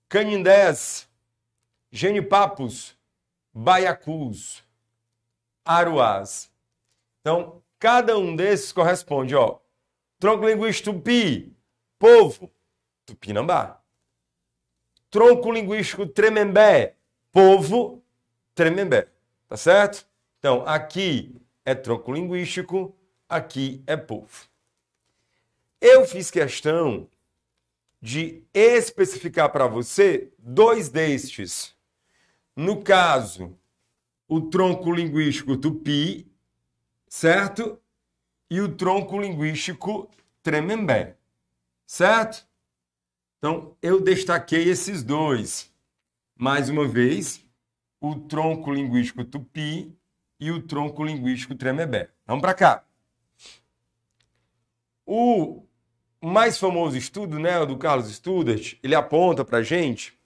Canindés, 0.09 1.09
Genipapos, 1.91 2.97
Baiacus, 3.53 4.63
Aruás. 5.65 6.53
Então, 7.21 7.61
Cada 7.79 8.17
um 8.19 8.35
desses 8.35 8.73
corresponde, 8.73 9.35
ó, 9.35 9.59
tronco 10.19 10.49
linguístico 10.49 10.95
tupi, 10.95 11.55
povo, 11.99 12.51
tupinambá. 13.05 13.81
Tronco 15.11 15.53
linguístico 15.53 16.07
tremembé, 16.07 16.97
povo, 17.31 18.03
tremembé. 18.55 19.09
Tá 19.49 19.57
certo? 19.57 20.07
Então, 20.39 20.65
aqui 20.67 21.35
é 21.65 21.75
tronco 21.75 22.13
linguístico, 22.13 22.97
aqui 23.29 23.83
é 23.87 23.97
povo. 23.97 24.49
Eu 25.81 26.07
fiz 26.07 26.31
questão 26.31 27.09
de 28.01 28.43
especificar 28.55 29.51
para 29.51 29.67
você 29.67 30.33
dois 30.39 30.89
destes. 30.89 31.75
No 32.55 32.83
caso, 32.83 33.57
o 34.29 34.41
tronco 34.41 34.93
linguístico 34.93 35.57
tupi 35.57 36.27
certo? 37.09 37.81
E 38.51 38.61
o 38.61 38.75
tronco 38.75 39.21
linguístico 39.21 40.11
tremembé, 40.43 41.17
certo? 41.87 42.47
Então, 43.39 43.77
eu 43.83 44.01
destaquei 44.01 44.69
esses 44.69 45.03
dois. 45.03 45.73
Mais 46.37 46.69
uma 46.69 46.87
vez, 46.87 47.45
o 48.01 48.15
tronco 48.15 48.73
linguístico 48.73 49.25
tupi 49.25 49.97
e 50.39 50.51
o 50.51 50.63
tronco 50.63 51.05
linguístico 51.05 51.55
tremembé. 51.55 52.11
Vamos 52.27 52.43
para 52.43 52.55
cá. 52.55 52.85
O 55.05 55.65
mais 56.21 56.59
famoso 56.59 56.97
estudo, 56.97 57.39
né, 57.39 57.65
do 57.65 57.79
Carlos 57.79 58.11
Studart, 58.11 58.75
ele 58.83 58.95
aponta 58.95 59.45
para 59.45 59.63
gente 59.63 60.19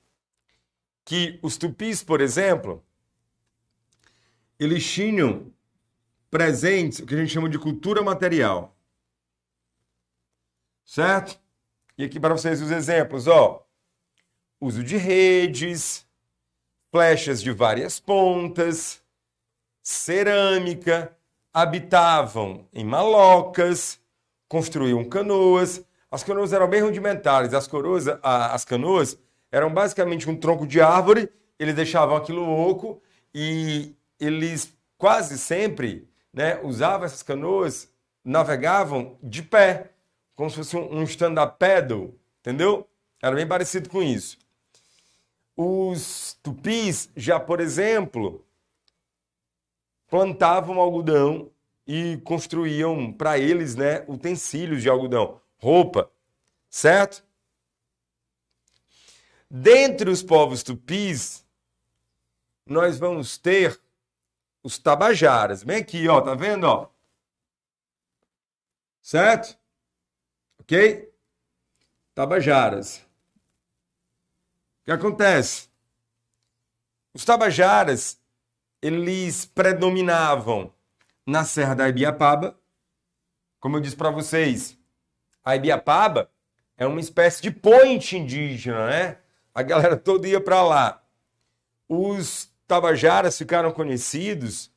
que 1.05 1.39
os 1.43 1.57
tupis, 1.57 2.03
por 2.03 2.21
exemplo, 2.21 2.85
eles 4.59 4.89
tinham 4.89 5.53
presentes, 6.31 7.01
o 7.01 7.07
que 7.07 7.15
a 7.15 7.19
gente 7.19 7.33
chama 7.33 7.49
de 7.49 7.59
cultura 7.59 8.03
material. 8.03 8.77
Certo? 10.85 11.39
E 11.99 12.05
aqui 12.05 12.19
para 12.19 12.35
vocês 12.35 12.63
os 12.63 12.71
exemplos, 12.71 13.27
ó. 13.27 13.67
Uso 14.61 14.85
de 14.85 14.97
redes, 14.97 16.07
flechas 16.91 17.43
de 17.43 17.51
várias 17.51 17.99
pontas, 17.99 19.03
cerâmica, 19.83 21.17
habitavam 21.53 22.69
em 22.73 22.85
malocas, 22.85 24.01
construíam 24.49 25.05
canoas. 25.05 25.85
As 26.11 26.23
canoas 26.23 26.53
eram 26.53 26.69
bem 26.69 26.83
rudimentares, 26.83 27.55
as, 27.55 27.67
coroas, 27.67 28.07
as 28.23 28.65
canoas 28.65 29.19
eram 29.51 29.73
basicamente 29.73 30.29
um 30.29 30.37
tronco 30.37 30.67
de 30.67 30.81
árvore, 30.81 31.31
eles 31.59 31.75
deixavam 31.75 32.17
aquilo 32.17 32.49
oco 32.49 33.01
e 33.35 33.95
eles 34.19 34.77
quase 34.99 35.39
sempre 35.39 36.10
né, 36.33 36.61
usavam 36.63 37.07
essas 37.07 37.23
canoas, 37.23 37.93
navegavam 38.25 39.19
de 39.23 39.43
pé, 39.43 39.93
como 40.35 40.51
se 40.51 40.57
fosse 40.57 40.77
um 40.77 41.03
stand-up 41.05 41.59
paddle, 41.59 42.19
entendeu? 42.41 42.89
Era 43.23 43.37
bem 43.37 43.47
parecido 43.47 43.89
com 43.89 44.03
isso. 44.03 44.39
Os 45.57 46.39
tupis 46.43 47.11
já, 47.15 47.39
por 47.39 47.61
exemplo, 47.61 48.45
plantavam 50.09 50.81
algodão 50.81 51.51
e 51.87 52.19
construíam 52.25 53.13
para 53.13 53.39
eles, 53.39 53.75
né, 53.75 54.05
utensílios 54.09 54.83
de 54.83 54.89
algodão, 54.89 55.41
roupa, 55.59 56.11
certo? 56.69 57.25
Dentre 59.51 60.09
os 60.09 60.23
povos 60.23 60.63
tupis, 60.63 61.45
nós 62.65 62.99
vamos 62.99 63.37
ter 63.37 63.81
os 64.63 64.79
tabajaras. 64.79 65.63
Vem 65.63 65.79
aqui, 65.79 66.09
ó, 66.09 66.21
tá 66.21 66.35
vendo, 66.35 66.65
ó? 66.65 66.89
Certo? 69.03 69.59
OK? 70.61 71.13
Tabajaras. 72.15 72.99
O 72.99 74.85
que 74.85 74.93
acontece? 74.93 75.69
Os 77.13 77.25
tabajaras, 77.25 78.21
eles 78.81 79.45
predominavam 79.47 80.73
na 81.27 81.45
Serra 81.45 81.75
da 81.75 81.89
Ibiapaba. 81.89 82.59
Como 83.59 83.77
eu 83.77 83.81
disse 83.81 83.97
para 83.97 84.11
vocês, 84.11 84.79
a 85.45 85.57
Ibiapaba 85.57 86.31
é 86.77 86.87
uma 86.87 87.01
espécie 87.01 87.43
de 87.43 87.51
ponte 87.51 88.17
indígena, 88.17 88.87
né? 88.89 89.19
A 89.55 89.63
galera 89.63 89.97
toda 89.97 90.29
ia 90.29 90.41
para 90.41 90.63
lá. 90.63 91.05
Os 91.89 92.51
tabajaras 92.71 93.37
ficaram 93.37 93.73
conhecidos 93.73 94.71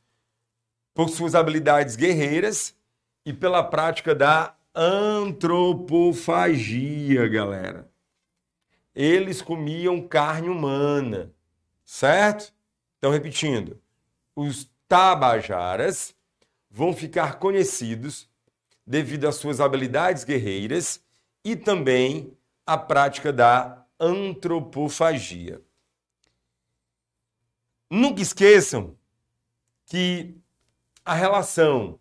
por 0.96 1.10
suas 1.10 1.36
habilidades 1.36 1.96
guerreiras 1.96 2.76
e 3.24 3.32
pela 3.32 3.64
prática 3.64 4.16
da 4.16 4.56
antropofagia, 4.74 7.28
galera. 7.28 7.88
Eles 8.96 9.44
comiam 9.44 10.02
carne 10.02 10.50
humana, 10.50 11.32
certo? 11.86 12.52
Então, 12.98 13.12
repetindo, 13.12 13.80
os 14.36 14.68
tabajaras 14.88 16.16
vão 16.72 16.94
ficar 16.94 17.38
conhecidos 17.38 18.28
devido 18.88 19.28
às 19.28 19.36
suas 19.36 19.62
habilidades 19.62 20.24
guerreiras 20.24 21.00
e 21.46 21.56
também 21.56 22.36
à 22.66 22.76
prática 22.76 23.32
da 23.32 23.86
antropofagia. 24.00 25.62
Nunca 27.96 28.24
esqueçam 28.24 28.98
que 29.86 30.36
a 31.06 31.14
relação 31.14 32.00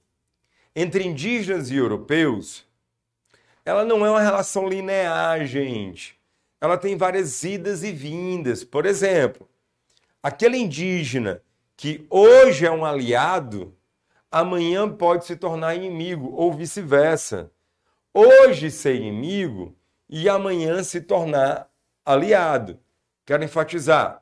entre 0.75 1.05
indígenas 1.05 1.71
e 1.71 1.77
europeus, 1.77 2.67
ela 3.63 3.85
não 3.85 4.07
é 4.07 4.09
uma 4.09 4.23
relação 4.23 4.67
linear, 4.67 5.45
gente. 5.45 6.19
Ela 6.59 6.79
tem 6.79 6.97
várias 6.97 7.45
idas 7.45 7.85
e 7.85 7.93
vindas. 7.93 8.65
Por 8.65 8.87
exemplo, 8.87 9.47
aquele 10.23 10.57
indígena 10.57 11.43
que 11.77 12.07
hoje 12.09 12.65
é 12.65 12.71
um 12.71 12.87
aliado, 12.87 13.77
amanhã 14.31 14.91
pode 14.91 15.27
se 15.27 15.37
tornar 15.37 15.75
inimigo, 15.75 16.33
ou 16.33 16.55
vice-versa. 16.55 17.51
Hoje 18.15 18.71
ser 18.71 18.95
inimigo 18.95 19.77
e 20.09 20.27
amanhã 20.27 20.83
se 20.83 21.03
tornar 21.03 21.71
aliado. 22.03 22.81
Quero 23.27 23.45
enfatizar: 23.45 24.22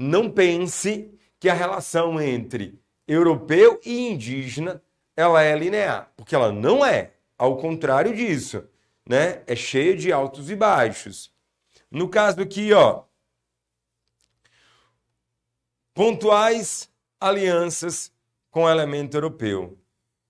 não 0.00 0.30
pense 0.30 1.12
que 1.38 1.46
a 1.46 1.52
relação 1.52 2.18
entre 2.18 2.80
europeu 3.06 3.78
e 3.84 4.08
indígena 4.08 4.82
ela 5.14 5.42
é 5.42 5.54
linear, 5.54 6.10
porque 6.16 6.34
ela 6.34 6.50
não 6.50 6.82
é. 6.82 7.12
Ao 7.36 7.58
contrário 7.58 8.14
disso, 8.14 8.64
né? 9.06 9.42
É 9.46 9.54
cheia 9.54 9.94
de 9.94 10.10
altos 10.10 10.48
e 10.48 10.56
baixos. 10.56 11.30
No 11.90 12.08
caso 12.08 12.40
aqui, 12.40 12.72
ó, 12.72 13.02
pontuais 15.92 16.90
alianças 17.20 18.10
com 18.50 18.64
o 18.64 18.70
elemento 18.70 19.18
europeu. 19.18 19.78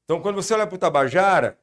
Então, 0.04 0.20
quando 0.20 0.36
você 0.36 0.52
olha 0.52 0.66
para 0.66 0.74
o 0.74 0.78
Tabajara, 0.78 1.56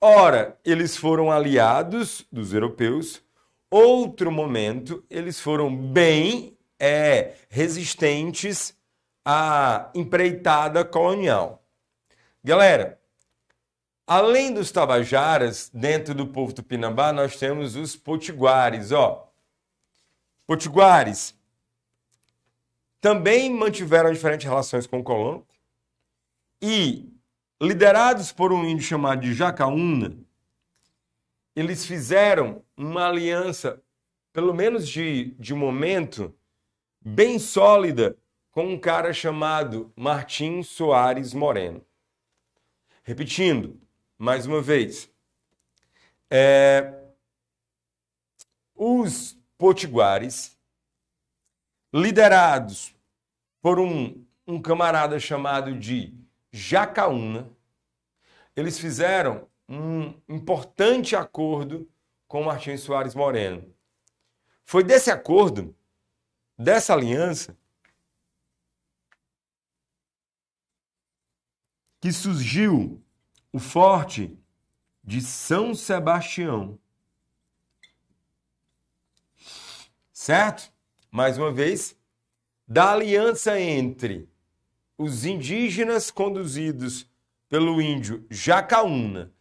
ora, 0.00 0.58
eles 0.64 0.96
foram 0.96 1.30
aliados 1.30 2.26
dos 2.32 2.54
europeus, 2.54 3.22
outro 3.70 4.32
momento, 4.32 5.04
eles 5.10 5.38
foram 5.38 5.74
bem 5.74 6.56
é, 6.84 7.36
resistentes 7.48 8.76
à 9.24 9.88
empreitada 9.94 10.84
colonial. 10.84 11.64
Galera, 12.42 13.00
além 14.04 14.52
dos 14.52 14.72
tabajaras, 14.72 15.70
dentro 15.72 16.12
do 16.12 16.26
povo 16.26 16.52
tupinambá, 16.52 17.12
nós 17.12 17.36
temos 17.36 17.76
os 17.76 17.94
potiguares, 17.94 18.90
ó. 18.90 19.32
Potiguares 20.44 21.38
também 23.00 23.48
mantiveram 23.48 24.12
diferentes 24.12 24.44
relações 24.44 24.84
com 24.84 24.98
o 24.98 25.04
colono 25.04 25.46
e, 26.60 27.08
liderados 27.60 28.32
por 28.32 28.52
um 28.52 28.64
índio 28.64 28.84
chamado 28.84 29.20
de 29.20 29.32
Jacaúna, 29.34 30.16
eles 31.54 31.86
fizeram 31.86 32.64
uma 32.76 33.06
aliança, 33.06 33.80
pelo 34.32 34.52
menos 34.52 34.88
de, 34.88 35.26
de 35.38 35.54
momento, 35.54 36.34
bem 37.04 37.38
sólida 37.38 38.16
com 38.50 38.66
um 38.66 38.78
cara 38.78 39.12
chamado 39.12 39.92
Martim 39.96 40.62
Soares 40.62 41.34
Moreno. 41.34 41.84
Repetindo, 43.02 43.80
mais 44.16 44.46
uma 44.46 44.62
vez, 44.62 45.10
é, 46.30 46.94
os 48.74 49.36
potiguares, 49.58 50.56
liderados 51.92 52.94
por 53.60 53.80
um, 53.80 54.24
um 54.46 54.60
camarada 54.60 55.18
chamado 55.18 55.76
de 55.78 56.14
Jacaúna, 56.52 57.50
eles 58.54 58.78
fizeram 58.78 59.48
um 59.68 60.14
importante 60.28 61.16
acordo 61.16 61.90
com 62.28 62.44
Martim 62.44 62.76
Soares 62.76 63.14
Moreno. 63.14 63.74
Foi 64.64 64.84
desse 64.84 65.10
acordo 65.10 65.74
dessa 66.62 66.92
aliança 66.92 67.56
que 72.00 72.12
surgiu 72.12 73.02
o 73.52 73.58
forte 73.58 74.38
de 75.04 75.20
São 75.20 75.74
Sebastião. 75.74 76.78
Certo? 80.12 80.72
Mais 81.10 81.36
uma 81.36 81.52
vez, 81.52 81.96
da 82.66 82.92
aliança 82.92 83.60
entre 83.60 84.28
os 84.96 85.24
indígenas 85.24 86.10
conduzidos 86.10 87.10
pelo 87.48 87.82
índio 87.82 88.24
Jacaúna, 88.30 89.32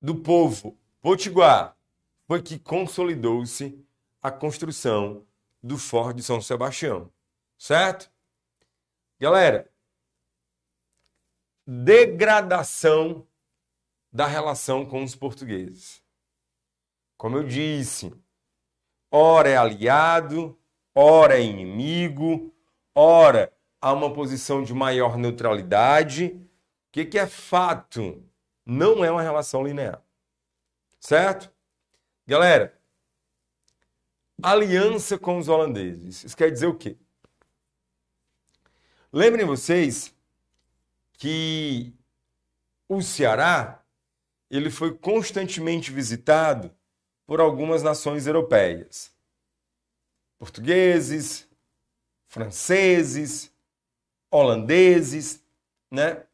do 0.00 0.14
povo 0.16 0.78
Potiguar, 1.00 1.76
foi 2.26 2.42
que 2.42 2.58
consolidou-se 2.58 3.84
a 4.22 4.30
construção 4.30 5.26
do 5.62 5.78
Forte 5.78 6.16
de 6.16 6.22
São 6.22 6.40
Sebastião. 6.40 7.12
Certo? 7.56 8.10
Galera, 9.20 9.70
degradação 11.66 13.26
da 14.12 14.26
relação 14.26 14.84
com 14.84 15.02
os 15.04 15.14
portugueses. 15.14 16.02
Como 17.16 17.36
eu 17.36 17.44
disse, 17.44 18.12
ora 19.10 19.48
é 19.48 19.56
aliado, 19.56 20.58
ora 20.94 21.38
é 21.38 21.42
inimigo, 21.42 22.52
ora 22.94 23.52
há 23.80 23.92
uma 23.92 24.12
posição 24.12 24.62
de 24.62 24.74
maior 24.74 25.16
neutralidade. 25.16 26.26
O 26.26 26.48
que, 26.90 27.04
que 27.04 27.18
é 27.18 27.26
fato? 27.26 28.22
Não 28.66 29.04
é 29.04 29.10
uma 29.10 29.22
relação 29.22 29.64
linear. 29.64 30.02
Certo? 30.98 31.52
Galera, 32.26 32.76
aliança 34.40 35.18
com 35.18 35.38
os 35.38 35.48
holandeses. 35.48 36.24
Isso 36.24 36.36
quer 36.36 36.50
dizer 36.50 36.66
o 36.66 36.74
quê? 36.74 36.96
Lembrem 39.12 39.44
vocês 39.44 40.14
que 41.18 41.92
o 42.88 43.02
Ceará 43.02 43.82
ele 44.50 44.70
foi 44.70 44.94
constantemente 44.96 45.90
visitado 45.90 46.74
por 47.26 47.40
algumas 47.40 47.82
nações 47.82 48.26
europeias. 48.26 49.10
Portugueses, 50.38 51.48
franceses, 52.26 53.52
holandeses, 54.30 55.42
né? 55.90 56.24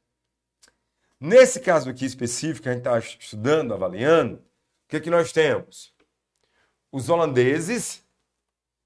Nesse 1.21 1.61
caso 1.61 1.91
aqui 1.91 2.05
específico, 2.05 2.69
a 2.69 2.73
gente 2.73 2.81
está 2.81 2.99
estudando, 2.99 3.75
avaliando, 3.75 4.37
o 4.37 4.89
que, 4.89 4.97
é 4.97 5.01
que 5.01 5.11
nós 5.11 5.33
temos? 5.33 5.93
Os 6.91 7.09
holandeses 7.09 8.03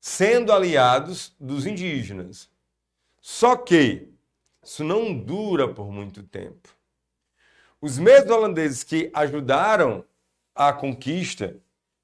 sendo 0.01 0.53
aliados 0.53 1.35
dos 1.39 1.67
indígenas. 1.67 2.51
Só 3.21 3.57
que 3.57 4.09
isso 4.63 4.83
não 4.83 5.17
dura 5.17 5.73
por 5.73 5.91
muito 5.93 6.23
tempo. 6.23 6.69
Os 7.81 7.99
mesmos 7.99 8.31
holandeses 8.31 8.83
que 8.83 9.11
ajudaram 9.15 10.05
a 10.55 10.73
conquista, 10.73 11.57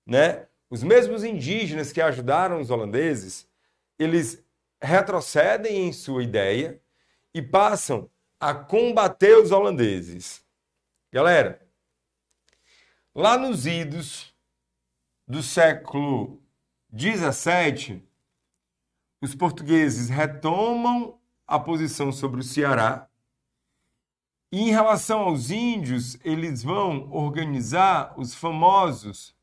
né? 0.07 0.47
Os 0.71 0.83
mesmos 0.83 1.25
indígenas 1.25 1.93
que 1.93 2.01
ajudaram 2.01 2.61
os 2.61 2.71
holandeses, 2.71 3.49
eles 3.99 4.43
retrocedem 4.81 5.89
em 5.89 5.93
sua 5.93 6.23
ideia 6.23 6.81
e 7.33 7.43
passam 7.43 8.11
a 8.39 8.55
combater 8.55 9.37
os 9.39 9.51
holandeses. 9.51 10.45
Galera, 11.13 11.61
lá 13.15 13.37
nos 13.37 13.67
idos 13.67 14.35
do 15.29 15.43
século 15.43 16.41
17, 16.89 18.03
os 19.21 19.35
portugueses 19.35 20.09
retomam 20.09 21.19
a 21.47 21.61
posição 21.61 22.11
sobre 22.11 22.41
o 22.41 22.43
Ceará. 22.45 23.07
E 24.51 24.63
em 24.63 24.71
relação 24.71 25.21
aos 25.21 25.51
índios, 25.51 26.17
eles 26.25 26.63
vão 26.63 27.13
organizar 27.13 28.19
os 28.19 28.35
famosos 28.35 29.35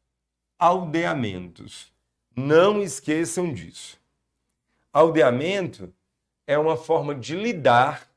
aldeamentos. 0.58 1.94
Não 2.36 2.82
esqueçam 2.82 3.54
disso. 3.54 4.02
Aldeamento 4.92 5.94
é 6.48 6.58
uma 6.58 6.76
forma 6.76 7.14
de 7.14 7.36
lidar 7.36 8.10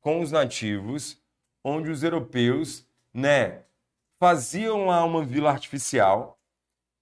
com 0.00 0.22
os 0.22 0.32
nativos, 0.32 1.20
onde 1.62 1.90
os 1.90 2.02
europeus, 2.02 2.86
né, 3.12 3.64
faziam 4.18 4.86
lá 4.86 5.04
uma 5.04 5.22
vila 5.22 5.50
artificial 5.50 6.39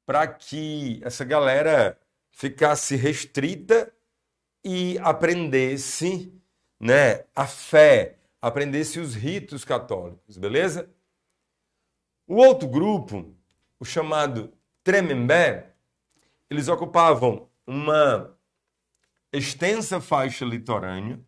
para 0.08 0.26
que 0.26 1.02
essa 1.04 1.22
galera 1.22 2.00
ficasse 2.30 2.96
restrita 2.96 3.92
e 4.64 4.98
aprendesse, 5.00 6.32
né, 6.80 7.26
a 7.36 7.46
fé, 7.46 8.16
aprendesse 8.40 8.98
os 8.98 9.14
ritos 9.14 9.66
católicos, 9.66 10.38
beleza? 10.38 10.90
O 12.26 12.36
outro 12.36 12.66
grupo, 12.66 13.36
o 13.78 13.84
chamado 13.84 14.50
Tremembé, 14.82 15.74
eles 16.48 16.68
ocupavam 16.68 17.46
uma 17.66 18.34
extensa 19.30 20.00
faixa 20.00 20.42
litorânea. 20.42 21.20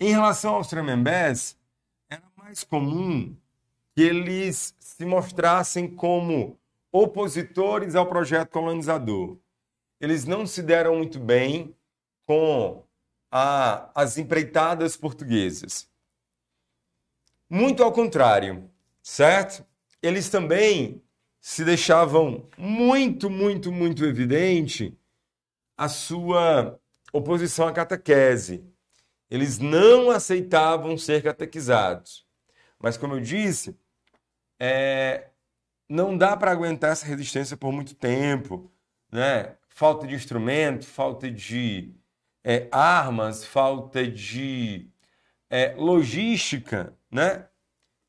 Em 0.00 0.12
relação 0.12 0.54
aos 0.54 0.68
Tremembés, 0.68 1.60
era 2.08 2.24
mais 2.38 2.64
comum 2.64 3.36
que 3.96 4.02
eles 4.02 4.74
se 4.78 5.06
mostrassem 5.06 5.88
como 5.88 6.60
opositores 6.92 7.94
ao 7.94 8.06
projeto 8.06 8.50
colonizador. 8.50 9.38
Eles 9.98 10.26
não 10.26 10.46
se 10.46 10.62
deram 10.62 10.96
muito 10.96 11.18
bem 11.18 11.74
com 12.26 12.84
a, 13.30 13.90
as 13.94 14.18
empreitadas 14.18 14.98
portuguesas. 14.98 15.88
Muito 17.48 17.82
ao 17.82 17.90
contrário, 17.90 18.70
certo? 19.02 19.64
Eles 20.02 20.28
também 20.28 21.02
se 21.40 21.64
deixavam 21.64 22.46
muito, 22.58 23.30
muito, 23.30 23.72
muito 23.72 24.04
evidente 24.04 24.94
a 25.74 25.88
sua 25.88 26.78
oposição 27.14 27.66
à 27.66 27.72
catequese. 27.72 28.62
Eles 29.30 29.58
não 29.58 30.10
aceitavam 30.10 30.98
ser 30.98 31.22
catequizados. 31.22 32.26
Mas, 32.78 32.98
como 32.98 33.14
eu 33.14 33.20
disse, 33.20 33.74
é, 34.58 35.30
não 35.88 36.16
dá 36.16 36.36
para 36.36 36.50
aguentar 36.50 36.92
essa 36.92 37.06
resistência 37.06 37.56
por 37.56 37.72
muito 37.72 37.94
tempo, 37.94 38.70
né? 39.10 39.56
Falta 39.68 40.06
de 40.06 40.14
instrumento, 40.14 40.86
falta 40.86 41.30
de 41.30 41.94
é, 42.42 42.68
armas, 42.72 43.44
falta 43.44 44.06
de 44.06 44.88
é, 45.50 45.74
logística, 45.74 46.96
né? 47.10 47.38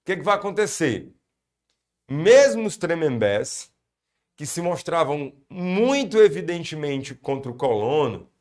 O 0.01 0.05
que, 0.05 0.17
que 0.17 0.23
vai 0.23 0.35
acontecer? 0.35 1.13
Mesmo 2.09 2.65
os 2.65 2.77
tremembés, 2.77 3.71
que 4.37 4.45
se 4.45 4.61
mostravam 4.61 5.33
muito 5.49 6.17
evidentemente 6.17 7.15
contra 7.15 7.51
o 7.51 7.55
colono, 7.55 8.31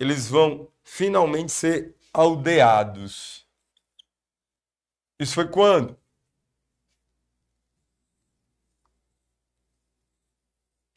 eles 0.00 0.26
vão 0.28 0.68
finalmente 0.82 1.52
ser 1.52 1.94
aldeados. 2.12 3.46
Isso 5.20 5.34
foi 5.34 5.48
quando? 5.48 5.96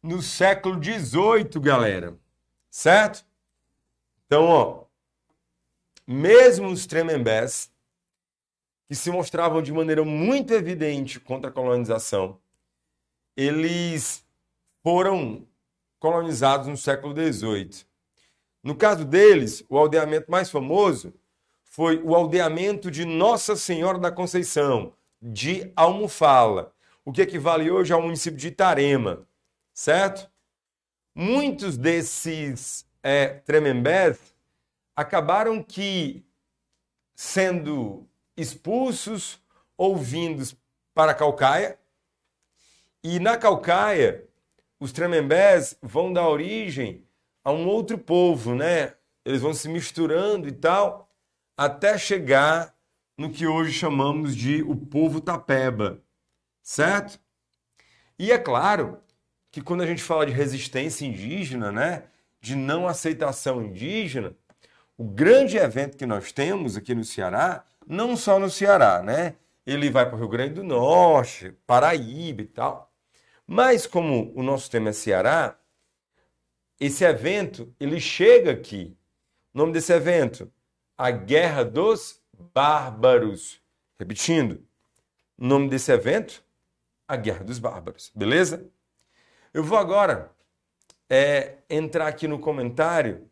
No 0.05 0.21
século 0.21 0.81
XVIII, 0.81 1.59
galera. 1.59 2.15
Certo? 2.69 3.25
Então, 4.25 4.45
ó, 4.45 4.83
mesmo 6.05 6.67
os 6.67 6.85
tremembés, 6.85 7.71
que 8.87 8.93
se 8.93 9.09
mostravam 9.09 9.63
de 9.63 9.73
maneira 9.73 10.03
muito 10.03 10.53
evidente 10.53 11.19
contra 11.19 11.49
a 11.49 11.53
colonização, 11.53 12.39
eles 13.35 14.23
foram 14.83 15.47
colonizados 15.99 16.67
no 16.67 16.77
século 16.77 17.15
XVIII. 17.15 17.87
No 18.61 18.75
caso 18.75 19.05
deles, 19.05 19.65
o 19.67 19.77
aldeamento 19.77 20.29
mais 20.29 20.51
famoso 20.51 21.13
foi 21.63 21.99
o 22.03 22.13
aldeamento 22.13 22.91
de 22.91 23.05
Nossa 23.05 23.55
Senhora 23.55 23.97
da 23.97 24.11
Conceição, 24.11 24.93
de 25.19 25.71
Almofala, 25.75 26.73
o 27.03 27.11
que 27.11 27.23
equivale 27.23 27.71
hoje 27.71 27.91
ao 27.91 28.03
município 28.03 28.37
de 28.37 28.49
Itarema 28.49 29.27
certo? 29.75 30.31
Muitos 31.13 31.77
desses 31.77 32.89
é, 33.03 33.27
tremembés 33.27 34.17
acabaram 34.95 35.61
que 35.61 36.25
sendo 37.13 38.07
expulsos 38.35 39.39
ou 39.77 39.97
vindos 39.97 40.55
para 40.93 41.11
a 41.11 41.15
Calcaia. 41.15 41.77
E 43.03 43.19
na 43.19 43.37
Calcaia, 43.37 44.25
os 44.79 44.91
tremembés 44.91 45.77
vão 45.81 46.11
dar 46.11 46.27
origem 46.27 47.05
a 47.43 47.51
um 47.51 47.67
outro 47.67 47.97
povo, 47.97 48.55
né? 48.55 48.95
Eles 49.23 49.41
vão 49.41 49.53
se 49.53 49.67
misturando 49.67 50.47
e 50.47 50.51
tal, 50.51 51.09
até 51.57 51.97
chegar 51.97 52.75
no 53.17 53.29
que 53.29 53.45
hoje 53.45 53.71
chamamos 53.71 54.35
de 54.35 54.63
o 54.63 54.75
povo 54.75 55.21
tapeba, 55.21 56.01
certo? 56.61 57.19
E 58.17 58.31
é 58.31 58.37
claro 58.37 59.04
que 59.55 59.61
quando 59.61 59.83
a 59.83 59.87
gente 59.87 60.03
fala 60.03 60.25
de 60.25 60.33
resistência 60.33 61.05
indígena, 61.05 61.71
né, 61.71 62.03
de 62.41 62.57
não 62.57 62.89
aceitação 62.89 63.63
indígena, 63.63 64.35
o 64.97 65.05
grande 65.05 65.55
evento 65.55 65.95
que 65.95 66.05
nós 66.05 66.33
temos 66.33 66.75
aqui 66.75 66.93
no 66.93 67.05
Ceará, 67.05 67.65
não 67.87 68.17
só 68.17 68.37
no 68.37 68.49
Ceará, 68.49 69.01
né? 69.01 69.37
Ele 69.65 69.89
vai 69.89 70.05
para 70.05 70.17
o 70.17 70.19
Rio 70.19 70.27
Grande 70.27 70.55
do 70.55 70.63
Norte, 70.63 71.53
Paraíba 71.65 72.41
e 72.41 72.47
tal. 72.47 72.91
Mas 73.47 73.87
como 73.87 74.33
o 74.35 74.43
nosso 74.43 74.69
tema 74.69 74.89
é 74.89 74.91
Ceará, 74.91 75.57
esse 76.77 77.05
evento, 77.05 77.73
ele 77.79 78.01
chega 78.01 78.51
aqui. 78.51 78.97
O 79.53 79.59
nome 79.59 79.71
desse 79.71 79.93
evento, 79.93 80.51
a 80.97 81.09
Guerra 81.11 81.63
dos 81.63 82.21
Bárbaros. 82.53 83.61
Repetindo, 83.97 84.61
o 85.37 85.45
nome 85.47 85.69
desse 85.69 85.93
evento, 85.93 86.43
a 87.07 87.15
Guerra 87.15 87.45
dos 87.45 87.57
Bárbaros. 87.57 88.11
Beleza? 88.13 88.69
Eu 89.55 89.63
vou 89.63 89.77
agora 89.77 90.35
é, 91.09 91.59
entrar 91.69 92.07
aqui 92.07 92.27
no 92.27 92.37
comentário 92.37 93.31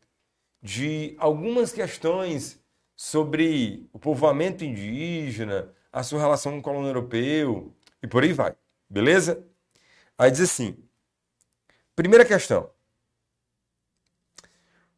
de 0.61 1.17
algumas 1.19 1.73
questões 1.73 2.63
sobre 2.95 3.89
o 3.91 3.99
povoamento 3.99 4.63
indígena, 4.63 5.75
a 5.91 6.01
sua 6.01 6.21
relação 6.21 6.53
com 6.53 6.59
o 6.59 6.61
colono 6.61 6.87
europeu 6.87 7.75
e 8.01 8.07
por 8.07 8.23
aí 8.23 8.31
vai. 8.31 8.55
Beleza? 8.89 9.45
Aí 10.17 10.31
diz 10.31 10.39
assim: 10.39 10.81
primeira 11.93 12.23
questão. 12.23 12.71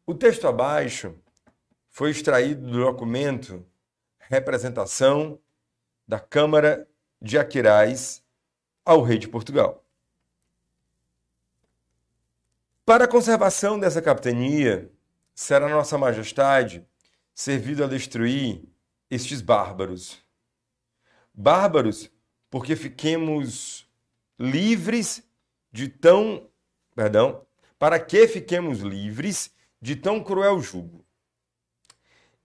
O 0.06 0.14
texto 0.14 0.46
abaixo 0.46 1.12
foi 1.88 2.12
extraído 2.12 2.70
do 2.70 2.84
documento 2.84 3.66
Representação 4.20 5.40
da 6.06 6.20
Câmara 6.20 6.88
de 7.20 7.36
Aquiraz 7.36 8.22
ao 8.84 9.02
Rei 9.02 9.18
de 9.18 9.26
Portugal. 9.26 9.82
Para 12.86 13.06
a 13.06 13.08
conservação 13.08 13.80
dessa 13.80 14.00
capitania, 14.00 14.88
será 15.34 15.68
Nossa 15.68 15.98
Majestade 15.98 16.86
servido 17.34 17.82
a 17.82 17.88
destruir 17.88 18.62
estes 19.10 19.40
bárbaros. 19.40 20.24
Bárbaros, 21.34 22.08
porque 22.48 22.76
fiquemos 22.76 23.90
livres 24.38 25.20
de 25.72 25.88
tão. 25.88 26.48
Perdão, 26.94 27.44
para 27.76 27.98
que 27.98 28.28
fiquemos 28.28 28.78
livres 28.78 29.52
de 29.82 29.96
tão 29.96 30.22
cruel 30.22 30.60
jugo. 30.60 31.04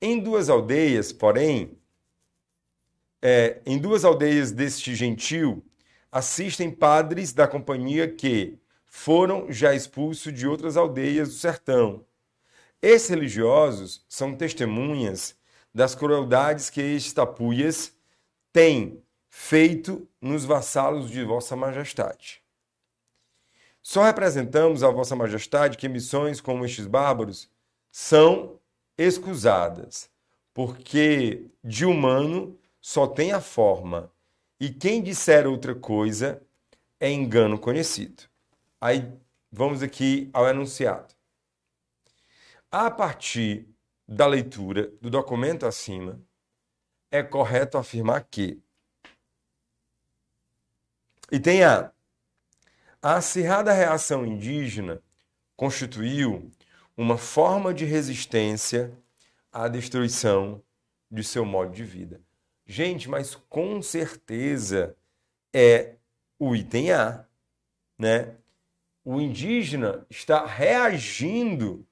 Em 0.02 0.20
duas 0.20 0.50
aldeias, 0.50 1.14
porém, 1.14 1.78
é, 3.22 3.62
em 3.64 3.78
duas 3.78 4.04
aldeias 4.04 4.52
deste 4.52 4.96
gentil, 4.96 5.64
assistem 6.12 6.72
padres 6.72 7.32
da 7.32 7.48
companhia 7.48 8.12
que, 8.12 8.58
foram 8.94 9.50
já 9.50 9.74
expulsos 9.74 10.34
de 10.34 10.46
outras 10.46 10.76
aldeias 10.76 11.30
do 11.30 11.36
sertão. 11.36 12.06
Esses 12.82 13.10
religiosos 13.10 14.06
são 14.08 14.36
testemunhas 14.36 15.34
das 15.74 15.96
crueldades 15.96 16.70
que 16.70 16.82
estes 16.82 17.14
tapuias 17.14 17.96
têm 18.52 19.02
feito 19.30 20.06
nos 20.20 20.44
vassalos 20.44 21.10
de 21.10 21.24
Vossa 21.24 21.56
Majestade. 21.56 22.44
Só 23.82 24.04
representamos 24.04 24.84
a 24.84 24.90
Vossa 24.92 25.16
Majestade 25.16 25.78
que 25.78 25.88
missões 25.88 26.42
como 26.42 26.66
estes 26.66 26.86
bárbaros 26.86 27.50
são 27.90 28.60
escusadas, 28.98 30.10
porque 30.54 31.46
de 31.64 31.86
humano 31.86 32.60
só 32.82 33.08
tem 33.08 33.32
a 33.32 33.40
forma, 33.40 34.12
e 34.60 34.70
quem 34.70 35.02
disser 35.02 35.48
outra 35.48 35.74
coisa 35.74 36.42
é 37.00 37.10
engano 37.10 37.58
conhecido. 37.58 38.31
Aí 38.82 39.08
vamos 39.52 39.84
aqui 39.84 40.28
ao 40.34 40.48
enunciado. 40.48 41.14
A 42.72 42.90
partir 42.90 43.70
da 44.08 44.26
leitura 44.26 44.88
do 45.00 45.08
documento 45.08 45.68
acima, 45.68 46.20
é 47.12 47.22
correto 47.22 47.78
afirmar 47.78 48.24
que. 48.24 48.60
E 51.32 51.40
tem 51.40 51.64
A. 51.64 51.92
A 53.00 53.18
acirrada 53.18 53.72
reação 53.72 54.26
indígena 54.26 55.00
constituiu 55.56 56.52
uma 56.98 57.20
forma 57.20 57.74
de 57.76 57.86
resistência 57.86 58.92
à 59.52 59.68
destruição 59.68 60.64
de 61.10 61.24
seu 61.24 61.46
modo 61.46 61.72
de 61.72 61.84
vida. 61.84 62.20
Gente, 62.66 63.08
mas 63.08 63.36
com 63.36 63.80
certeza 63.82 64.98
é 65.54 65.98
o 66.40 66.56
item 66.56 66.92
A, 66.92 67.26
né? 67.98 68.41
O 69.04 69.20
indígena 69.20 70.06
está 70.10 70.46
reagindo 70.46 71.86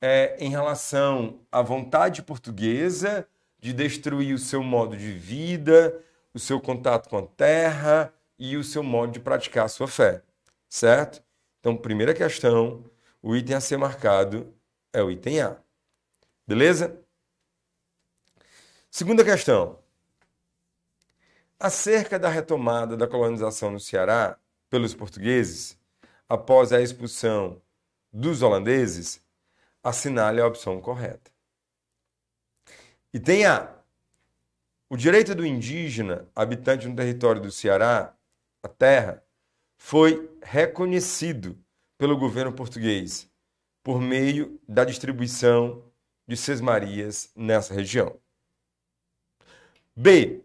é, 0.00 0.36
em 0.38 0.50
relação 0.50 1.40
à 1.50 1.62
vontade 1.62 2.22
portuguesa 2.22 3.26
de 3.58 3.72
destruir 3.72 4.34
o 4.34 4.38
seu 4.38 4.62
modo 4.62 4.96
de 4.96 5.12
vida, 5.12 5.98
o 6.34 6.38
seu 6.38 6.60
contato 6.60 7.08
com 7.08 7.18
a 7.18 7.26
terra 7.26 8.12
e 8.38 8.56
o 8.56 8.64
seu 8.64 8.82
modo 8.82 9.12
de 9.12 9.20
praticar 9.20 9.66
a 9.66 9.68
sua 9.68 9.86
fé, 9.86 10.22
certo? 10.68 11.22
Então, 11.60 11.76
primeira 11.76 12.12
questão, 12.12 12.84
o 13.22 13.36
item 13.36 13.54
a 13.54 13.60
ser 13.60 13.76
marcado 13.76 14.52
é 14.92 15.02
o 15.02 15.10
item 15.10 15.40
A. 15.40 15.56
Beleza? 16.46 17.00
Segunda 18.90 19.24
questão. 19.24 19.78
Acerca 21.58 22.18
da 22.18 22.28
retomada 22.28 22.96
da 22.96 23.06
colonização 23.06 23.70
no 23.70 23.78
Ceará 23.78 24.36
pelos 24.68 24.92
portugueses, 24.92 25.78
após 26.32 26.72
a 26.72 26.80
expulsão 26.80 27.60
dos 28.10 28.40
holandeses, 28.40 29.20
assinale 29.84 30.40
a 30.40 30.46
opção 30.46 30.80
correta. 30.80 31.30
E 33.12 33.20
tem 33.20 33.44
A. 33.44 33.70
O 34.88 34.96
direito 34.96 35.34
do 35.34 35.44
indígena, 35.44 36.26
habitante 36.34 36.88
no 36.88 36.96
território 36.96 37.38
do 37.38 37.50
Ceará, 37.50 38.16
a 38.62 38.68
terra, 38.68 39.22
foi 39.76 40.34
reconhecido 40.42 41.62
pelo 41.98 42.16
governo 42.16 42.50
português 42.54 43.30
por 43.82 44.00
meio 44.00 44.58
da 44.66 44.86
distribuição 44.86 45.84
de 46.26 46.34
sesmarias 46.34 47.30
nessa 47.36 47.74
região. 47.74 48.18
B. 49.94 50.42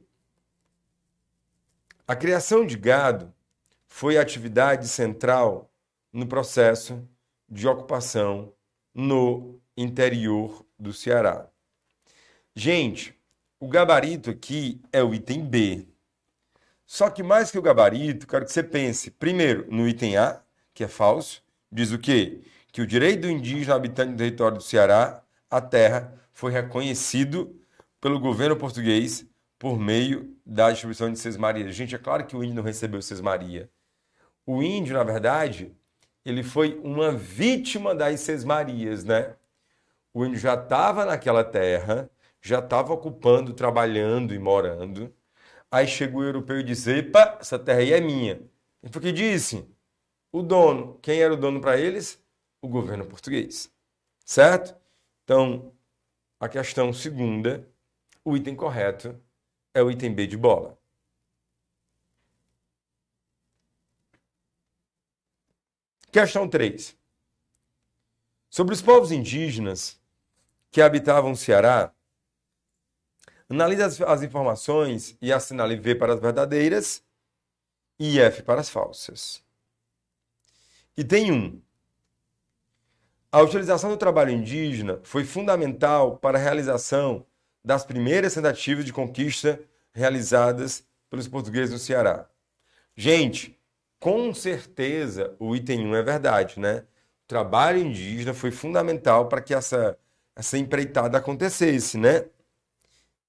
A 2.06 2.13
criação 2.13 2.65
de 2.65 2.76
gado 2.78 3.34
foi 3.86 4.17
a 4.17 4.21
atividade 4.21 4.89
central 4.89 5.71
no 6.12 6.28
processo 6.28 7.08
de 7.50 7.67
ocupação 7.67 8.54
no 8.93 9.60
interior 9.76 10.65
do 10.78 10.91
Ceará. 10.91 11.48
Gente, 12.56 13.13
o 13.60 13.67
gabarito 13.67 14.30
aqui 14.30 14.82
é 14.91 15.04
o 15.04 15.13
item 15.13 15.46
B. 15.46 15.88
Só 16.86 17.10
que 17.10 17.22
mais 17.22 17.52
que 17.52 17.60
o 17.60 17.62
gabarito, 17.62 18.26
quero 18.26 18.46
que 18.46 18.52
você 18.52 18.63
pense, 18.63 19.12
primeiro, 19.12 19.67
no 19.70 19.88
item 19.88 20.17
A, 20.17 20.41
que 20.74 20.84
é 20.84 20.88
falso, 20.88 21.43
diz 21.72 21.91
o 21.91 22.00
quê? 22.00 22.41
Que 22.72 22.82
o 22.82 22.88
direito 22.88 23.22
do 23.22 23.30
indígena 23.30 23.76
habitante 23.76 24.13
do 24.13 24.17
território 24.17 24.58
do 24.58 24.63
Ceará, 24.63 25.24
a 25.50 25.62
terra, 25.62 26.13
foi 26.32 26.52
reconhecido 26.52 27.60
pelo 28.00 28.20
governo 28.20 28.56
português 28.56 29.26
por 29.60 29.80
meio 29.80 30.36
da 30.46 30.72
distribuição 30.72 31.12
de 31.12 31.20
Sesmaria. 31.20 31.72
Gente, 31.72 31.96
é 31.96 31.98
claro 31.98 32.26
que 32.26 32.36
o 32.36 32.43
índio 32.43 32.56
não 32.56 32.63
recebeu 32.63 33.02
Sesmaria. 33.02 33.70
O 34.46 34.62
índio, 34.62 34.96
na 34.96 35.04
verdade, 35.04 35.76
ele 36.28 36.44
foi 36.44 36.78
uma 36.84 37.10
vítima 37.12 37.96
das 37.96 38.20
Sesmarias, 38.20 39.06
né? 39.06 39.36
O 40.13 40.26
índio 40.26 40.38
já 40.40 40.56
estava 40.56 41.06
naquela 41.06 41.42
terra, 41.42 42.10
já 42.42 42.60
estava 42.60 42.92
ocupando, 42.92 43.54
trabalhando 43.54 44.34
e 44.34 44.40
morando. 44.40 45.13
Aí 45.72 45.88
chegou 45.88 46.22
o 46.22 46.26
europeu 46.26 46.60
e 46.60 46.63
disse: 46.63 46.92
Epa, 46.92 47.38
essa 47.40 47.58
terra 47.58 47.80
aí 47.80 47.94
é 47.94 48.02
minha. 48.02 48.42
E 48.84 48.90
foi 48.90 49.00
o 49.00 49.06
que 49.06 49.12
disse? 49.13 49.66
O 50.30 50.42
dono. 50.42 51.00
Quem 51.02 51.22
era 51.22 51.34
o 51.34 51.38
dono 51.38 51.62
para 51.62 51.78
eles? 51.78 52.22
O 52.62 52.68
governo 52.68 53.06
português. 53.06 53.72
Certo? 54.26 54.76
Então, 55.24 55.72
a 56.42 56.50
questão 56.50 56.92
segunda, 56.92 57.66
o 58.26 58.36
item 58.36 58.54
correto 58.54 59.18
é 59.74 59.82
o 59.82 59.90
item 59.90 60.13
B 60.13 60.28
de 60.28 60.36
bola. 60.36 60.78
Questão 66.12 66.48
3. 66.48 66.96
Sobre 68.50 68.74
os 68.74 68.82
povos 68.82 69.12
indígenas 69.12 70.00
que 70.72 70.82
habitavam 70.82 71.32
o 71.32 71.38
Ceará, 71.38 71.93
analise 73.50 73.84
as, 73.84 74.02
as 74.02 74.24
informações 74.24 75.17
e 75.22 75.34
assinale 75.34 75.76
V 75.76 75.96
para 75.96 76.13
as 76.13 76.20
verdadeiras 76.20 77.04
e 78.00 78.20
F 78.20 78.41
para 78.43 78.62
as 78.62 78.70
falsas. 78.70 79.43
E 80.96 81.04
tem 81.04 81.32
um. 81.32 81.62
A 83.30 83.41
utilização 83.41 83.89
do 83.89 83.98
trabalho 83.98 84.32
indígena 84.32 85.02
foi 85.04 85.26
fundamental 85.26 86.17
para 86.17 86.38
a 86.38 86.41
realização 86.41 87.26
das 87.63 87.86
primeiras 87.86 88.34
tentativas 88.34 88.86
de 88.86 88.93
conquista 88.93 89.60
realizadas 89.93 90.86
pelos 91.10 91.28
portugueses 91.28 91.72
no 91.72 91.80
Ceará. 91.80 92.30
Gente, 92.96 93.57
com 94.00 94.34
certeza 94.34 95.36
o 95.40 95.56
item 95.56 95.88
1 95.88 95.96
é 95.96 96.04
verdade, 96.04 96.60
né? 96.60 96.86
O 97.24 97.28
trabalho 97.28 97.80
indígena 97.80 98.34
foi 98.34 98.52
fundamental 98.52 99.28
para 99.28 99.42
que 99.42 99.54
essa, 99.54 99.98
essa 100.36 100.58
empreitada 100.58 101.18
acontecesse, 101.18 101.98
né? 101.98 102.26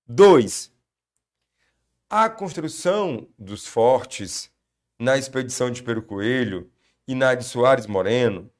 2. 0.06 0.72
A 2.08 2.30
construção 2.30 3.28
dos 3.38 3.66
fortes 3.66 4.50
na 4.98 5.16
expedição 5.16 5.70
de 5.70 5.82
Peru 5.82 6.02
Coelho 6.02 6.70
e 7.06 7.14
na 7.14 7.34
de 7.34 7.44
Soares 7.44 7.86
Moreno 7.86 8.50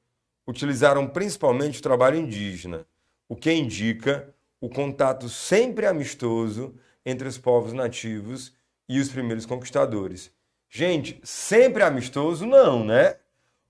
utilizaram 0.47 1.07
principalmente 1.07 1.79
o 1.79 1.83
trabalho 1.83 2.17
indígena, 2.17 2.87
o 3.29 3.37
que 3.37 3.53
indica 3.53 4.35
o 4.61 4.69
contato 4.69 5.29
sempre 5.29 5.87
amistoso 5.87 6.75
entre 7.05 7.29
os 7.29 7.39
povos 7.39 7.73
nativos 7.73 8.55
e 8.89 8.99
os 8.99 9.09
primeiros 9.09 9.47
conquistadores. 9.47 10.33
Gente, 10.69 11.21
sempre 11.25 11.83
amistoso 11.83 12.45
não, 12.45 12.85
né? 12.85 13.17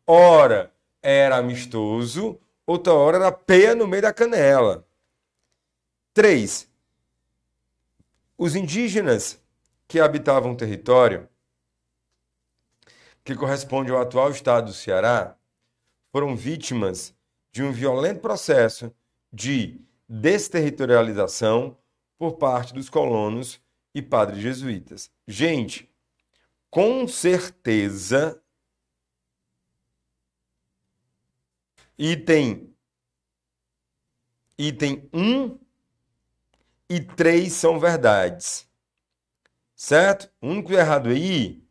Ora 0.06 0.72
era 1.00 1.36
amistoso, 1.36 2.40
outra 2.66 2.92
hora 2.92 3.16
era 3.18 3.32
peia 3.32 3.74
no 3.74 3.86
meio 3.86 4.02
da 4.02 4.12
canela. 4.12 4.86
3. 6.12 6.68
Os 8.36 8.56
indígenas 8.56 9.40
que 9.86 10.00
habitavam 10.00 10.52
o 10.52 10.56
território 10.56 11.28
que 13.24 13.34
corresponde 13.34 13.90
ao 13.90 14.00
atual 14.00 14.30
estado 14.30 14.66
do 14.66 14.72
Ceará 14.72 15.36
foram 16.10 16.34
vítimas 16.34 17.14
de 17.52 17.62
um 17.62 17.70
violento 17.70 18.20
processo 18.20 18.92
de 19.32 19.80
desterritorialização 20.08 21.76
por 22.18 22.32
parte 22.38 22.72
dos 22.72 22.88
colonos 22.88 23.60
e 23.94 24.00
padres 24.00 24.40
jesuítas. 24.40 25.10
Gente, 25.26 25.88
com 26.70 27.06
certeza, 27.08 28.42
item, 31.98 32.74
item 34.56 35.08
1 35.12 35.58
e 36.88 37.00
3 37.00 37.52
são 37.52 37.78
verdades. 37.78 38.68
Certo? 39.74 40.30
O 40.40 40.48
único 40.48 40.72
errado 40.72 41.08
aí 41.08 41.62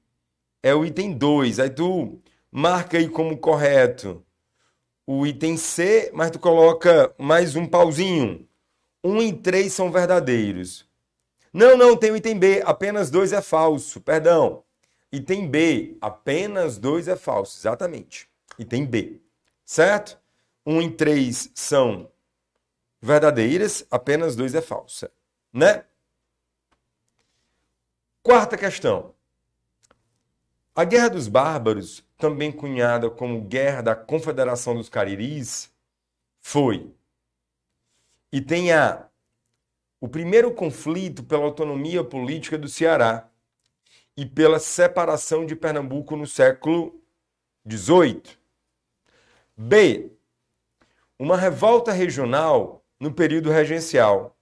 é 0.63 0.73
o 0.73 0.85
item 0.85 1.17
2. 1.17 1.59
Aí 1.59 1.69
tu 1.69 2.21
marca 2.51 2.97
aí 2.97 3.09
como 3.09 3.37
correto 3.37 4.25
o 5.05 5.25
item 5.25 5.55
C, 5.55 6.11
mas 6.13 6.31
tu 6.31 6.39
coloca 6.39 7.13
mais 7.17 7.55
um 7.55 7.65
pauzinho. 7.65 8.47
1 9.03 9.21
e 9.21 9.33
3 9.33 9.71
são 9.71 9.91
verdadeiros. 9.91 10.85
Não, 11.53 11.77
não, 11.77 11.95
tem 11.95 12.11
o 12.11 12.17
item 12.17 12.37
B, 12.37 12.61
apenas 12.65 13.09
2 13.09 13.31
é 13.31 13.41
falso. 13.41 14.01
Perdão. 14.01 14.66
Item 15.11 15.49
B, 15.49 15.97
apenas 16.01 16.77
2 16.77 17.07
é 17.07 17.15
falso. 17.15 17.59
Exatamente. 17.59 18.29
Item 18.59 18.85
B. 18.85 19.21
Certo? 19.65 20.19
1 20.65 20.81
e 20.81 20.91
3 20.91 21.51
são 21.55 22.11
verdadeiras, 23.01 23.85
apenas 23.89 24.35
2 24.35 24.55
é 24.55 24.61
falsa. 24.61 25.11
Né? 25.53 25.85
Quarta 28.21 28.57
questão. 28.57 29.15
A 30.75 30.83
Guerra 30.83 31.09
dos 31.09 31.27
Bárbaros, 31.27 32.05
também 32.17 32.51
cunhada 32.51 33.09
como 33.09 33.41
Guerra 33.41 33.81
da 33.81 33.95
Confederação 33.95 34.75
dos 34.75 34.89
Cariris, 34.89 35.71
foi. 36.39 36.93
E 38.31 38.41
tem 38.41 38.71
a 38.73 39.07
o 39.99 40.07
primeiro 40.07 40.53
conflito 40.53 41.23
pela 41.23 41.45
autonomia 41.45 42.03
política 42.03 42.57
do 42.57 42.67
Ceará 42.67 43.27
e 44.17 44.25
pela 44.25 44.59
separação 44.59 45.45
de 45.45 45.55
Pernambuco 45.55 46.15
no 46.15 46.25
século 46.25 46.99
XVIII. 47.69 48.23
B. 49.55 50.11
Uma 51.19 51.37
revolta 51.37 51.91
regional 51.91 52.83
no 52.99 53.13
período 53.13 53.51
regencial, 53.51 54.35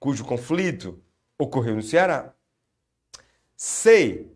cujo 0.00 0.24
conflito 0.24 1.00
ocorreu 1.38 1.76
no 1.76 1.82
Ceará. 1.82 2.34
C. 3.56 4.26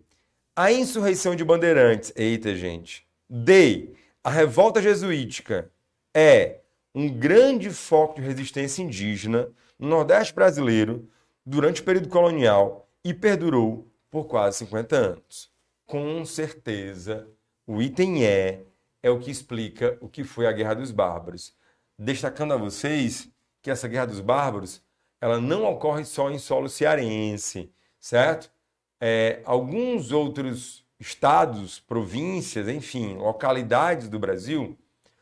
A 0.54 0.70
insurreição 0.70 1.34
de 1.34 1.44
Bandeirantes. 1.44 2.12
Eita, 2.14 2.54
gente. 2.54 3.06
D. 3.28 3.92
A 4.22 4.30
revolta 4.30 4.80
jesuítica 4.80 5.70
é 6.14 6.60
um 6.94 7.08
grande 7.08 7.70
foco 7.70 8.20
de 8.20 8.26
resistência 8.26 8.82
indígena 8.82 9.48
no 9.78 9.88
Nordeste 9.88 10.32
brasileiro 10.32 11.08
durante 11.44 11.82
o 11.82 11.84
período 11.84 12.08
colonial 12.08 12.88
e 13.04 13.12
perdurou 13.12 13.86
por 14.16 14.24
quase 14.24 14.56
50 14.60 14.96
anos. 14.96 15.50
Com 15.84 16.24
certeza, 16.24 17.28
o 17.66 17.82
item 17.82 18.22
E 18.22 18.64
é 19.02 19.10
o 19.10 19.20
que 19.20 19.30
explica 19.30 19.98
o 20.00 20.08
que 20.08 20.24
foi 20.24 20.46
a 20.46 20.52
Guerra 20.52 20.72
dos 20.72 20.90
Bárbaros. 20.90 21.54
Destacando 21.98 22.54
a 22.54 22.56
vocês 22.56 23.30
que 23.60 23.70
essa 23.70 23.86
Guerra 23.86 24.06
dos 24.06 24.20
Bárbaros 24.20 24.82
ela 25.20 25.38
não 25.38 25.66
ocorre 25.66 26.02
só 26.06 26.30
em 26.30 26.38
solo 26.38 26.66
cearense, 26.66 27.70
certo? 28.00 28.50
É, 28.98 29.42
alguns 29.44 30.12
outros 30.12 30.82
estados, 30.98 31.78
províncias, 31.78 32.68
enfim, 32.68 33.16
localidades 33.16 34.08
do 34.08 34.18
Brasil 34.18 34.78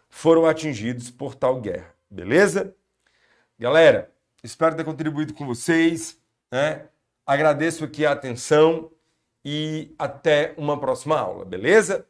foram 0.09 0.47
atingidos 0.47 1.11
por 1.11 1.35
tal 1.35 1.61
guerra, 1.61 1.93
beleza? 2.09 2.73
Galera, 3.59 4.13
espero 4.41 4.77
ter 4.77 4.85
contribuído 4.85 5.35
com 5.35 5.45
vocês, 5.45 6.17
né? 6.49 6.87
Agradeço 7.27 7.85
aqui 7.85 8.05
a 8.05 8.13
atenção 8.13 8.91
e 9.45 9.95
até 9.99 10.55
uma 10.59 10.79
próxima 10.79 11.19
aula, 11.19 11.45
beleza? 11.45 12.07